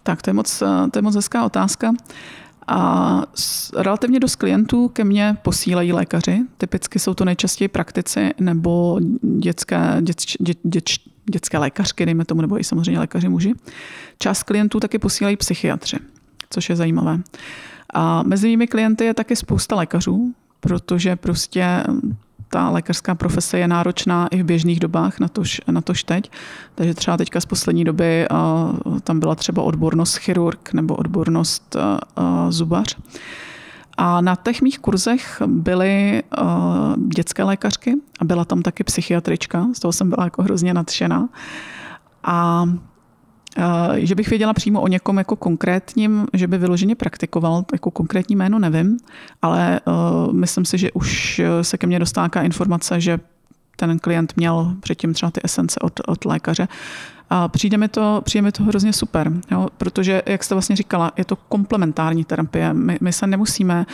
[0.03, 0.59] Tak to je moc,
[0.91, 1.91] to je moc hezká otázka.
[2.67, 3.21] A
[3.75, 6.41] relativně dost klientů ke mně posílají lékaři.
[6.57, 8.99] Typicky jsou to nejčastěji praktici nebo
[9.39, 10.89] dětské, dět, dět, dět,
[11.29, 13.53] dětské lékařky, dejme tomu, nebo i samozřejmě lékaři muži.
[14.19, 15.97] Část klientů taky posílají psychiatři,
[16.49, 17.19] což je zajímavé.
[17.93, 21.83] A mezi mými klienty je taky spousta lékařů, protože prostě
[22.51, 26.31] ta lékařská profese je náročná i v běžných dobách, na tož, teď.
[26.75, 28.27] Takže třeba teďka z poslední doby
[29.03, 31.75] tam byla třeba odbornost chirurg nebo odbornost
[32.49, 32.97] zubař.
[34.01, 36.47] A na těch mých kurzech byly uh,
[37.15, 41.29] dětské lékařky a byla tam taky psychiatrička, z toho jsem byla jako hrozně nadšená.
[42.23, 42.65] A
[43.57, 48.35] Eh, že bych věděla přímo o někom jako konkrétním, že by vyloženě praktikoval, jako konkrétní
[48.35, 48.97] jméno nevím,
[49.41, 53.19] ale uh, myslím si, že už se ke mně dostává informace, že
[53.79, 56.67] ten klient měl předtím třeba ty esence od, od lékaře.
[57.29, 59.67] A přijde mi to, přijde mi to hrozně super, jo?
[59.77, 62.73] protože, jak jste vlastně říkala, je to komplementární terapie.
[62.73, 63.85] My, my se nemusíme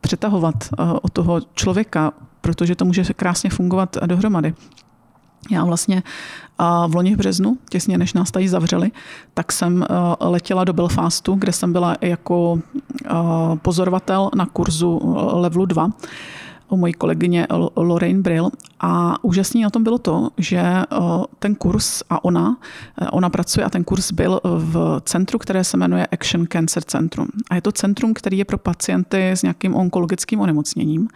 [0.00, 4.54] přetahovat uh, od toho člověka, protože to může krásně fungovat dohromady.
[5.50, 6.02] Já vlastně
[6.88, 8.90] v loni v březnu, těsně než nás tady zavřeli,
[9.34, 9.86] tak jsem
[10.20, 12.58] letěla do Belfastu, kde jsem byla jako
[13.62, 15.90] pozorovatel na kurzu levelu 2
[16.68, 17.46] u mojí kolegyně
[17.76, 18.50] Lorraine Brill
[18.80, 20.62] a úžasný na tom bylo to, že
[21.38, 22.56] ten kurz a ona,
[23.12, 27.28] ona pracuje a ten kurz byl v centru, které se jmenuje Action Cancer Centrum.
[27.50, 31.08] A je to centrum, který je pro pacienty s nějakým onkologickým onemocněním.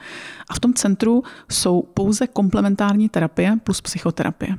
[0.49, 4.57] A v tom centru jsou pouze komplementární terapie plus psychoterapie.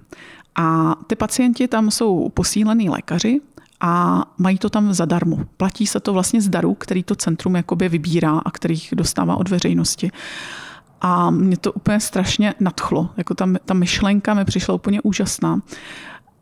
[0.55, 3.41] A ty pacienti tam jsou posílený lékaři,
[3.85, 5.39] a mají to tam zadarmo.
[5.57, 9.49] Platí se to vlastně z darů, který to centrum jakoby vybírá a kterých dostává od
[9.49, 10.11] veřejnosti.
[11.06, 13.10] A mě to úplně strašně nadchlo.
[13.18, 15.62] Jako ta, ta myšlenka mi přišla úplně úžasná.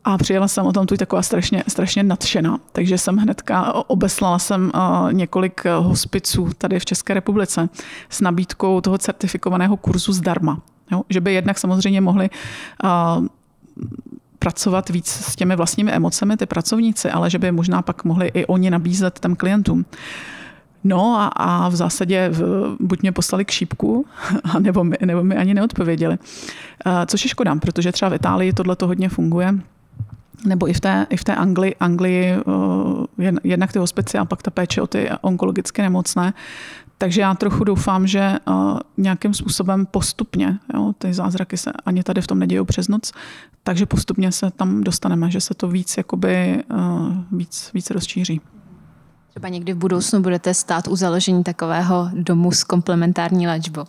[0.04, 2.58] A přijela jsem o tom tu taková strašně, strašně nadšená.
[2.72, 4.72] Takže jsem hnedka obeslala jsem
[5.12, 7.68] několik hospiců tady v České republice
[8.08, 10.62] s nabídkou toho certifikovaného kurzu zdarma.
[10.92, 11.02] Jo?
[11.08, 12.30] Že by jednak samozřejmě mohli
[14.38, 18.46] pracovat víc s těmi vlastními emocemi, ty pracovníci, ale že by možná pak mohli i
[18.46, 19.84] oni nabízet těm klientům.
[20.84, 22.42] No a, a v zásadě v,
[22.80, 24.06] buď mě poslali k šípku,
[24.58, 26.18] nebo mi, nebo mi ani neodpověděli.
[27.06, 29.54] Což je škoda, protože třeba v Itálii tohle to hodně funguje
[30.44, 32.36] nebo i v té, i v té Anglii, Anglii
[33.44, 36.34] jednak ty hospice a pak ta péče o ty onkologicky nemocné.
[36.98, 38.36] Takže já trochu doufám, že
[38.96, 43.12] nějakým způsobem postupně, jo, ty zázraky se ani tady v tom nedějou přes noc,
[43.62, 46.64] takže postupně se tam dostaneme, že se to víc, jakoby,
[47.32, 48.40] víc, víc rozšíří.
[49.32, 53.84] Třeba někdy v budoucnu budete stát u založení takového domu s komplementární léčbou.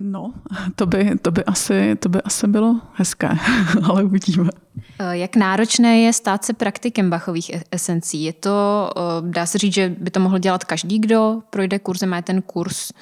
[0.00, 0.32] No,
[0.74, 3.28] to by, to by, asi, to by asi bylo hezké,
[3.82, 4.50] ale uvidíme.
[4.98, 8.24] Eh, jak náročné je stát se praktikem bachových e- esencí?
[8.24, 12.08] Je to, eh, dá se říct, že by to mohl dělat každý, kdo projde kurzem,
[12.08, 12.92] má ten kurz,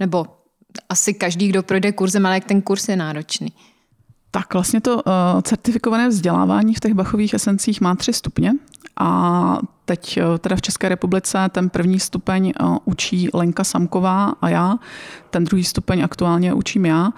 [0.00, 0.26] nebo
[0.88, 3.52] asi každý, kdo projde kurzem, ale jak ten kurz je náročný?
[4.30, 5.02] Tak vlastně to uh,
[5.42, 8.52] certifikované vzdělávání v těch bachových esencích má tři stupně
[9.00, 14.48] a teď uh, teda v České republice ten první stupeň uh, učí Lenka Samková a
[14.48, 14.74] já,
[15.30, 17.12] ten druhý stupeň aktuálně učím já.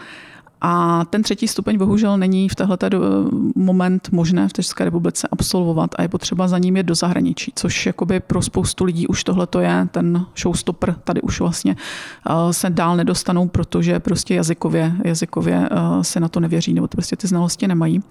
[0.61, 2.79] A ten třetí stupeň bohužel není v téhle
[3.55, 7.87] moment možné v České republice absolvovat a je potřeba za ním jít do zahraničí, což
[7.87, 10.95] jakoby pro spoustu lidí už tohle to je ten showstopper.
[11.05, 11.77] Tady už vlastně
[12.31, 17.17] eh, se dál nedostanou, protože prostě jazykově, jazykově eh, se na to nevěří nebo prostě
[17.17, 18.03] ty znalosti nemají.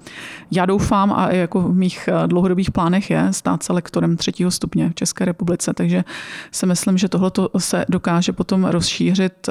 [0.52, 4.90] Já doufám a jako v mých eh, dlouhodobých plánech je stát se lektorem třetího stupně
[4.90, 6.04] v České republice, takže
[6.52, 9.50] si myslím, že tohle se dokáže potom rozšířit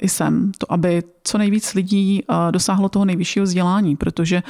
[0.00, 4.42] i sem, to aby co nejvíc lidí dosáhlo toho nejvyššího vzdělání, protože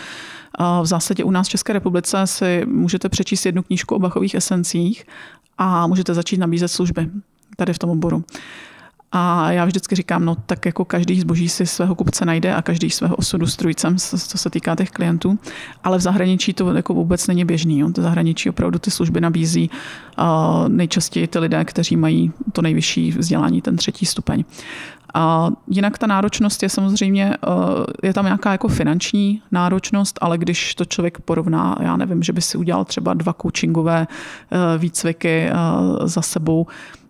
[0.83, 5.07] v zásadě u nás v České republice si můžete přečíst jednu knížku o bachových esencích
[5.59, 7.11] a můžete začít nabízet služby
[7.57, 8.25] tady v tom oboru.
[9.15, 12.91] A já vždycky říkám, no tak jako každý zboží si svého kupce najde a každý
[12.91, 15.39] svého osudu strujcem, co se týká těch klientů.
[15.85, 17.79] Ale v zahraničí to jako vůbec není běžný.
[17.79, 17.89] Jo.
[17.89, 19.71] V zahraničí opravdu ty služby nabízí
[20.69, 24.45] nejčastěji ty lidé, kteří mají to nejvyšší vzdělání, ten třetí stupeň.
[25.15, 30.75] A jinak ta náročnost je samozřejmě, eh, je tam nějaká jako finanční náročnost, ale když
[30.75, 35.55] to člověk porovná, já nevím, že by si udělal třeba dva coachingové eh, výcviky eh,
[36.05, 36.67] za sebou,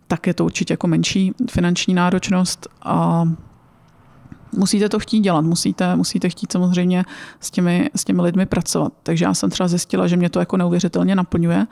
[0.09, 3.25] tak je to určitě jako menší finanční náročnost a
[4.57, 7.05] musíte to chtít dělat, musíte, musíte chtít samozřejmě
[7.41, 8.93] s těmi, s těmi lidmi pracovat.
[9.03, 11.67] Takže já jsem třeba zjistila, že mě to jako neuvěřitelně naplňuje.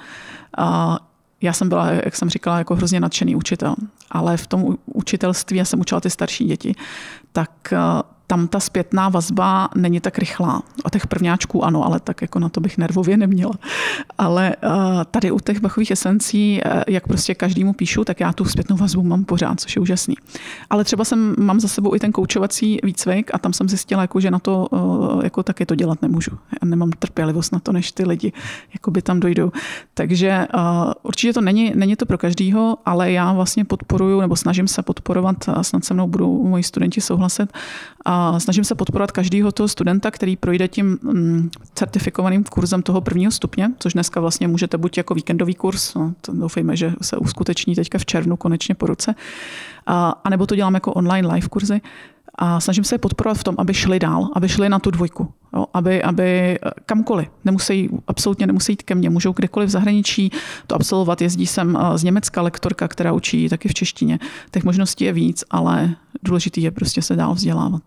[0.59, 0.99] A
[1.43, 3.74] já jsem byla, jak jsem říkala, jako hrozně nadšený učitel,
[4.11, 6.74] ale v tom učitelství, já jsem učila ty starší děti,
[7.32, 7.51] tak
[8.31, 10.62] tam ta zpětná vazba není tak rychlá.
[10.85, 13.53] O těch prvňáčků ano, ale tak jako na to bych nervově neměla.
[14.18, 14.72] Ale uh,
[15.11, 19.03] tady u těch bachových esencí, uh, jak prostě každému píšu, tak já tu zpětnou vazbu
[19.03, 20.14] mám pořád, což je úžasný.
[20.70, 24.20] Ale třeba jsem, mám za sebou i ten koučovací výcvik a tam jsem zjistila, jako,
[24.20, 26.31] že na to uh, jako taky to dělat nemůžu.
[26.31, 28.33] Já nemám trpělivost na to, než ty lidi
[28.91, 29.53] by tam dojdou.
[29.95, 30.47] Takže
[31.03, 35.49] určitě to není, není to pro každýho, ale já vlastně podporuju nebo snažím se podporovat,
[35.49, 37.53] a snad se mnou budou moji studenti souhlasit,
[38.05, 43.33] a snažím se podporovat každého toho studenta, který projde tím mm, certifikovaným kurzem toho prvního
[43.33, 47.75] stupně, což dneska vlastně můžete buď jako víkendový kurz, no, to doufejme, že se uskuteční
[47.75, 49.14] teďka v červnu konečně po roce,
[49.87, 51.81] a, a nebo to dělám jako online live kurzy,
[52.35, 55.33] a snažím se je podporovat v tom, aby šli dál, aby šli na tu dvojku,
[55.55, 60.31] jo, aby, aby kamkoliv, nemusí, absolutně nemusí jít ke mně, můžou kdekoliv v zahraničí
[60.66, 61.23] to absolvovat.
[61.23, 64.18] Jezdí sem z Německa lektorka, která učí taky v češtině.
[64.51, 67.83] Těch možností je víc, ale důležitý je prostě se dál vzdělávat.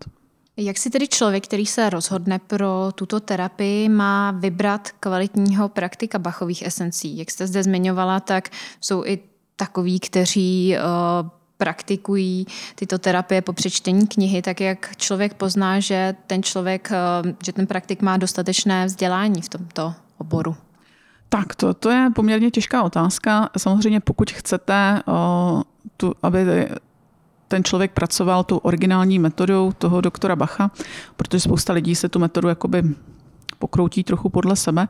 [0.56, 6.62] Jak si tedy člověk, který se rozhodne pro tuto terapii, má vybrat kvalitního praktika bachových
[6.66, 7.18] esencí?
[7.18, 8.48] Jak jste zde zmiňovala, tak
[8.80, 9.18] jsou i
[9.56, 16.42] takoví, kteří uh, praktikují tyto terapie po přečtení knihy, tak jak člověk pozná, že ten
[16.42, 16.92] člověk,
[17.24, 20.56] uh, že ten praktik má dostatečné vzdělání v tomto oboru?
[21.28, 23.50] Tak, to, to je poměrně těžká otázka.
[23.56, 25.62] Samozřejmě, pokud chcete, uh,
[25.96, 26.68] tu, aby
[27.54, 30.70] ten člověk pracoval tu originální metodou toho doktora Bacha,
[31.16, 32.82] protože spousta lidí se tu metodu jakoby
[33.58, 34.88] pokroutí trochu podle sebe,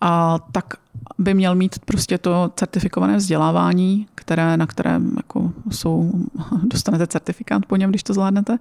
[0.00, 0.74] a tak
[1.18, 6.12] by měl mít prostě to certifikované vzdělávání, které, na kterém jako jsou,
[6.62, 8.58] dostanete certifikát po něm, když to zvládnete.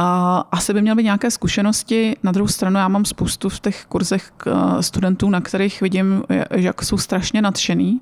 [0.00, 2.16] A asi by měl být nějaké zkušenosti.
[2.22, 6.82] Na druhou stranu já mám spoustu v těch kurzech eh, studentů, na kterých vidím, jak
[6.82, 8.00] jsou strašně nadšený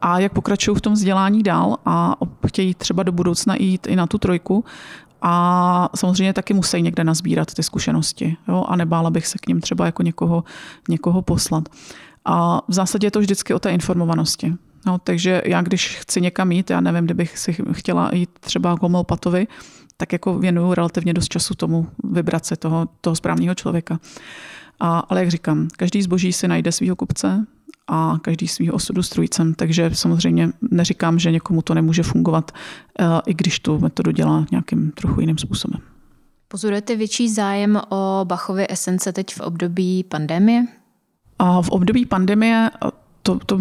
[0.00, 2.16] a jak pokračují v tom vzdělání dál a
[2.46, 4.64] chtějí třeba do budoucna jít i na tu trojku.
[5.22, 8.36] A samozřejmě taky musí někde nazbírat ty zkušenosti.
[8.48, 8.64] Jo?
[8.68, 10.44] A nebála bych se k ním třeba jako někoho,
[10.88, 11.68] někoho poslat.
[12.24, 14.54] A v zásadě je to vždycky o té informovanosti.
[14.86, 18.82] No, takže já, když chci někam jít, já nevím, kdybych si chtěla jít třeba k
[18.82, 19.46] homeopatovi,
[19.96, 24.00] tak jako věnuju relativně dost času tomu vybrat se toho, toho správného člověka.
[24.80, 27.46] A, ale jak říkám, každý zboží si najde svého kupce
[27.86, 32.50] a každý svého osudu strujcem, takže samozřejmě neříkám, že někomu to nemůže fungovat,
[33.00, 35.80] eh, i když tu metodu dělá nějakým trochu jiným způsobem.
[36.48, 40.66] Pozorujete větší zájem o Bachově esence teď v období pandemie?
[41.38, 42.70] A v období pandemie
[43.26, 43.58] to, to,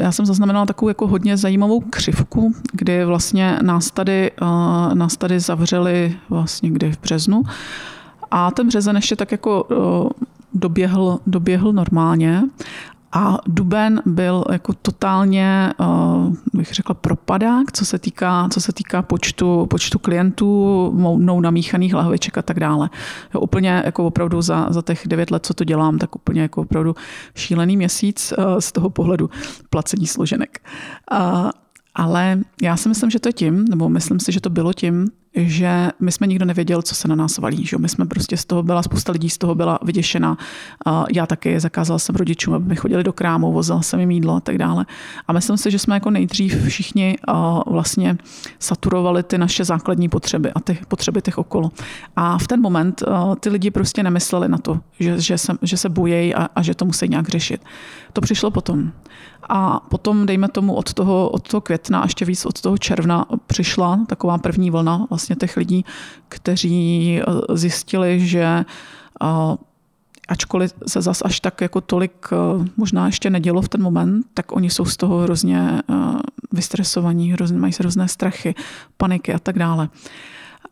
[0.00, 5.40] já jsem zaznamenala takovou jako hodně zajímavou křivku, kdy vlastně nás tady, uh, nás tady
[5.40, 7.42] zavřeli vlastně kdy v březnu.
[8.30, 10.10] A ten březen ještě tak jako uh,
[10.54, 12.42] doběhl, doběhl normálně
[13.16, 19.02] a duben byl jako totálně, uh, bych řekla, propadák, co se týká, co se týká
[19.02, 22.90] počtu, počtu klientů, mnou namíchaných lahviček a tak dále.
[23.34, 26.60] Jo, úplně jako opravdu za, za těch devět let, co to dělám, tak úplně jako
[26.60, 26.94] opravdu
[27.34, 29.30] šílený měsíc uh, z toho pohledu
[29.70, 30.58] placení složenek.
[31.12, 31.50] Uh,
[31.94, 35.06] ale já si myslím, že to je tím, nebo myslím si, že to bylo tím,
[35.34, 37.66] že my jsme nikdo nevěděl, co se na nás valí.
[37.66, 37.78] Že?
[37.78, 40.38] My jsme prostě z toho byla, spousta lidí z toho byla vyděšena.
[41.14, 44.40] Já taky zakázala jsem rodičům, aby mi chodili do krámu, vozila jsem jim jídlo a
[44.40, 44.86] tak dále.
[45.28, 47.16] A myslím si, že jsme jako nejdřív všichni
[47.66, 48.16] vlastně
[48.58, 51.70] saturovali ty naše základní potřeby a ty potřeby těch okolo.
[52.16, 53.02] A v ten moment
[53.40, 56.74] ty lidi prostě nemysleli na to, že, že, se, že se bojejí a, a že
[56.74, 57.64] to musí nějak řešit.
[58.12, 58.92] To přišlo potom.
[59.48, 64.00] A potom, dejme tomu, od toho, od toho května ještě víc od toho června přišla
[64.06, 65.84] taková první vlna vlastně těch lidí,
[66.28, 69.26] kteří eh, zjistili, že eh,
[70.28, 72.36] ačkoliv se zas až tak jako tolik eh,
[72.76, 75.82] možná ještě nedělo v ten moment, tak oni jsou z toho hrozně
[76.52, 78.54] vystresovaní, hrozně, mají se různé strachy,
[78.96, 79.88] paniky a tak dále.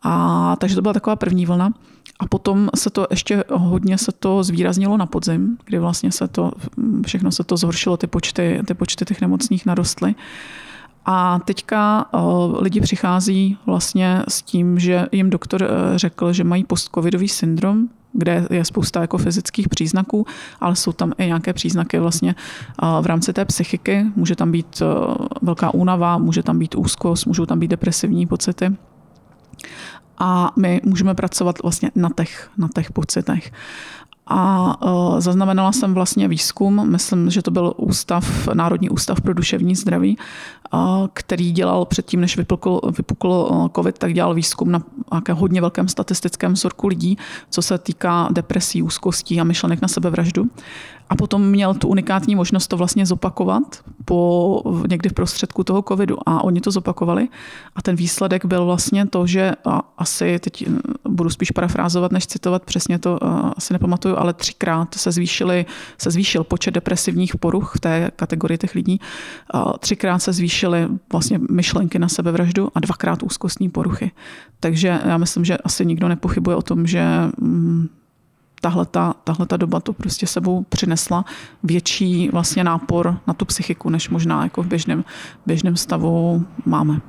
[0.03, 1.73] A takže to byla taková první vlna.
[2.19, 6.51] A potom se to ještě hodně se to zvýraznilo na podzim, kdy vlastně se to,
[7.05, 10.15] všechno se to zhoršilo, ty počty, ty počty těch nemocných narostly.
[11.05, 12.05] A teďka
[12.59, 18.47] lidi přichází vlastně s tím, že jim doktor e, řekl, že mají postcovidový syndrom, kde
[18.49, 20.25] je spousta jako fyzických příznaků,
[20.61, 22.35] ale jsou tam i nějaké příznaky vlastně
[23.01, 24.05] v rámci té psychiky.
[24.15, 24.81] Může tam být
[25.41, 28.75] velká únava, může tam být úzkost, můžou tam být depresivní pocity
[30.17, 33.51] a my můžeme pracovat vlastně na těch, na těch pocitech.
[34.27, 39.75] a uh, zaznamenala jsem vlastně výzkum, myslím, že to byl ústav, Národní ústav pro duševní
[39.75, 40.17] zdraví,
[40.73, 40.79] uh,
[41.13, 44.83] který dělal předtím, než vypukl, vypukl COVID, tak dělal výzkum na
[45.31, 47.17] hodně velkém statistickém vzorku lidí,
[47.49, 50.45] co se týká depresí, úzkostí a myšlenek na sebevraždu.
[51.13, 53.63] A potom měl tu unikátní možnost to vlastně zopakovat
[54.05, 56.17] po někdy v prostředku toho covidu.
[56.25, 57.27] A oni to zopakovali.
[57.75, 59.51] A ten výsledek byl vlastně to, že
[59.97, 60.67] asi teď
[61.09, 63.19] budu spíš parafrázovat, než citovat, přesně to
[63.57, 65.65] asi nepamatuju, ale třikrát se, zvýšili,
[65.97, 68.99] se zvýšil počet depresivních poruch v té kategorii těch lidí.
[69.79, 74.11] Třikrát se zvýšily vlastně myšlenky na sebevraždu a dvakrát úzkostní poruchy.
[74.59, 77.05] Takže já myslím, že asi nikdo nepochybuje o tom, že
[77.37, 77.87] mm,
[79.23, 81.25] tahle ta doba to prostě sebou přinesla
[81.63, 85.03] větší vlastně nápor na tu psychiku, než možná jako v běžném,
[85.45, 87.01] běžném stavu máme.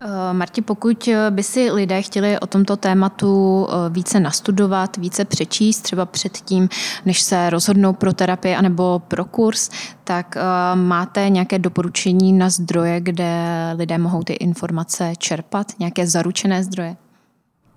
[0.00, 5.80] Eh, Marti, pokud by si lidé chtěli o tomto tématu eh, více nastudovat, více přečíst,
[5.80, 6.68] třeba předtím,
[7.04, 9.70] než se rozhodnou pro terapii anebo pro kurz,
[10.04, 16.64] tak eh, máte nějaké doporučení na zdroje, kde lidé mohou ty informace čerpat, nějaké zaručené
[16.64, 16.96] zdroje?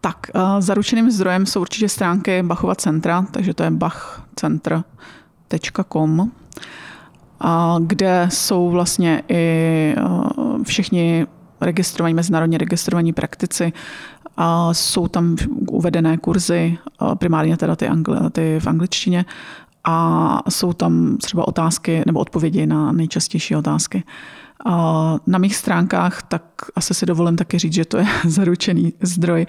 [0.02, 0.18] Tak,
[0.60, 6.32] zaručeným zdrojem jsou určitě stránky Bachova centra, takže to je bachcentr.com,
[7.80, 9.96] kde jsou vlastně i
[10.64, 11.28] všichni
[11.62, 13.74] registrovaní, mezinárodně registrovaní praktici
[14.38, 15.36] a jsou tam
[15.72, 16.78] uvedené kurzy,
[17.16, 19.26] primárně teda ty, angli, ty v angličtině
[19.84, 24.04] a jsou tam třeba otázky nebo odpovědi na nejčastější otázky.
[24.66, 26.44] A na mých stránkách tak
[26.76, 29.46] asi si dovolím taky říct, že to je zaručený zdroj,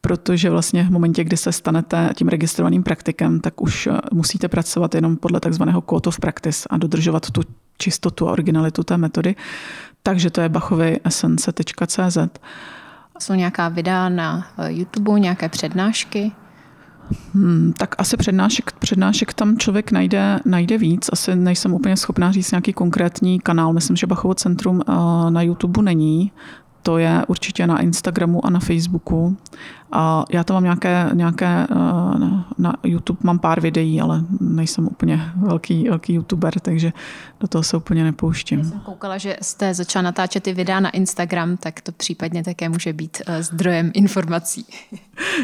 [0.00, 5.16] protože vlastně v momentě, kdy se stanete tím registrovaným praktikem, tak už musíte pracovat jenom
[5.16, 7.42] podle takzvaného code of practice a dodržovat tu
[7.78, 9.34] čistotu a originalitu té metody.
[10.02, 12.18] Takže to je bachovyesence.cz.
[13.18, 16.32] Jsou nějaká videa na eh, YouTube, nějaké přednášky?
[17.34, 21.10] Hmm, tak asi přednášek, přednášek tam člověk najde, najde víc.
[21.12, 23.72] Asi nejsem úplně schopná říct nějaký konkrétní kanál.
[23.72, 24.92] Myslím, že Bachovo centrum eh,
[25.30, 26.32] na YouTube není
[26.82, 29.36] to je určitě na Instagramu a na Facebooku.
[29.92, 31.74] A já to mám nějaké, nějaké eh,
[32.58, 36.92] na YouTube mám pár videí, ale nejsem úplně velký, velký youtuber, takže
[37.40, 38.58] do toho se úplně nepouštím.
[38.58, 42.68] Já jsem koukala, že jste začala natáčet ty videa na Instagram, tak to případně také
[42.68, 44.66] může být eh, zdrojem informací.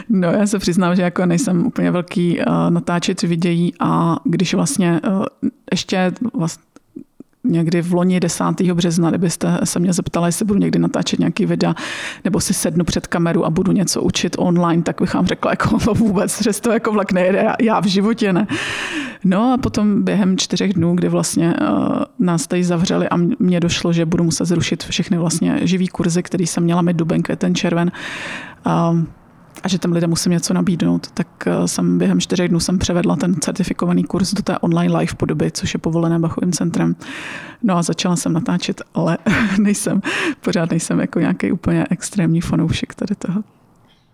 [0.09, 5.01] No já se přiznám, že jako nejsem úplně velký eh, natáčet videí a když vlastně
[5.73, 6.63] ještě vlastně
[7.49, 8.45] někdy v loni 10.
[8.75, 11.75] března, kdybyste se mě zeptala, jestli budu někdy natáčet nějaký videa,
[12.25, 15.79] nebo si sednu před kameru a budu něco učit online, tak bych vám řekla, jako
[15.79, 18.47] to vůbec, že to jako vlak nejede, já v životě ne.
[19.25, 23.93] No a potom během čtyřech dnů, kdy vlastně uh, nás tady zavřeli a mně došlo,
[23.93, 27.93] že budu muset zrušit všechny vlastně živý kurzy, který jsem měla mít duben, květen, červen,
[28.67, 28.99] uh,
[29.63, 33.17] a že těm lidem musím něco nabídnout, tak eh, jsem během čtyřech dnů jsem převedla
[33.17, 36.97] ten certifikovaný kurz do té online live podoby, což je povolené Bachovým centrem.
[37.63, 39.19] No a začala jsem natáčet, ale
[39.59, 40.01] nejsem,
[40.41, 43.43] pořád nejsem jako nějaký úplně extrémní fanoušek tady toho.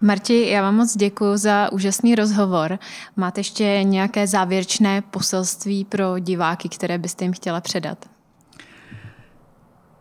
[0.01, 2.78] Marti, já vám moc děkuji za úžasný rozhovor.
[3.16, 7.99] Máte ještě nějaké závěrečné poselství pro diváky, které byste jim chtěla předat?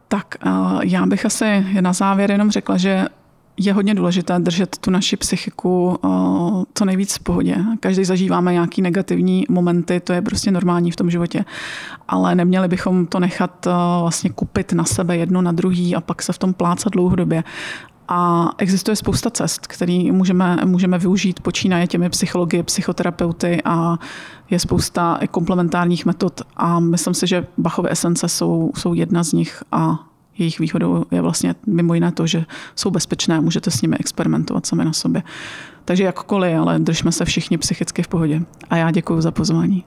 [0.08, 0.50] Tak eh,
[0.84, 3.06] já bych asi na závěr jenom řekla, že
[3.58, 6.00] je hodně důležité držet tu naši psychiku
[6.74, 7.58] co nejvíc v pohodě.
[7.80, 11.46] Každý zažíváme nějaký negativní momenty, to je prostě normální v tom životě,
[12.08, 13.68] ale neměli bychom to nechat
[14.02, 17.44] vlastně kupit na sebe jedno na druhý a pak se v tom plácat dlouhodobě.
[18.08, 23.98] A existuje spousta cest, které můžeme, můžeme využít, počínaje těmi psychologie, psychoterapeuty a
[24.50, 29.64] je spousta komplementárních metod a myslím si, že Bachové esence jsou, jsou jedna z nich
[29.72, 30.00] a
[30.38, 34.66] jejich výhodou je vlastně mimo jiné to, že jsou bezpečné a můžete s nimi experimentovat
[34.66, 35.24] sami na sobě.
[35.86, 38.42] Takže jakkoliv, ale držme se všichni psychicky v pohodě.
[38.70, 39.86] A já děkuji za pozvání.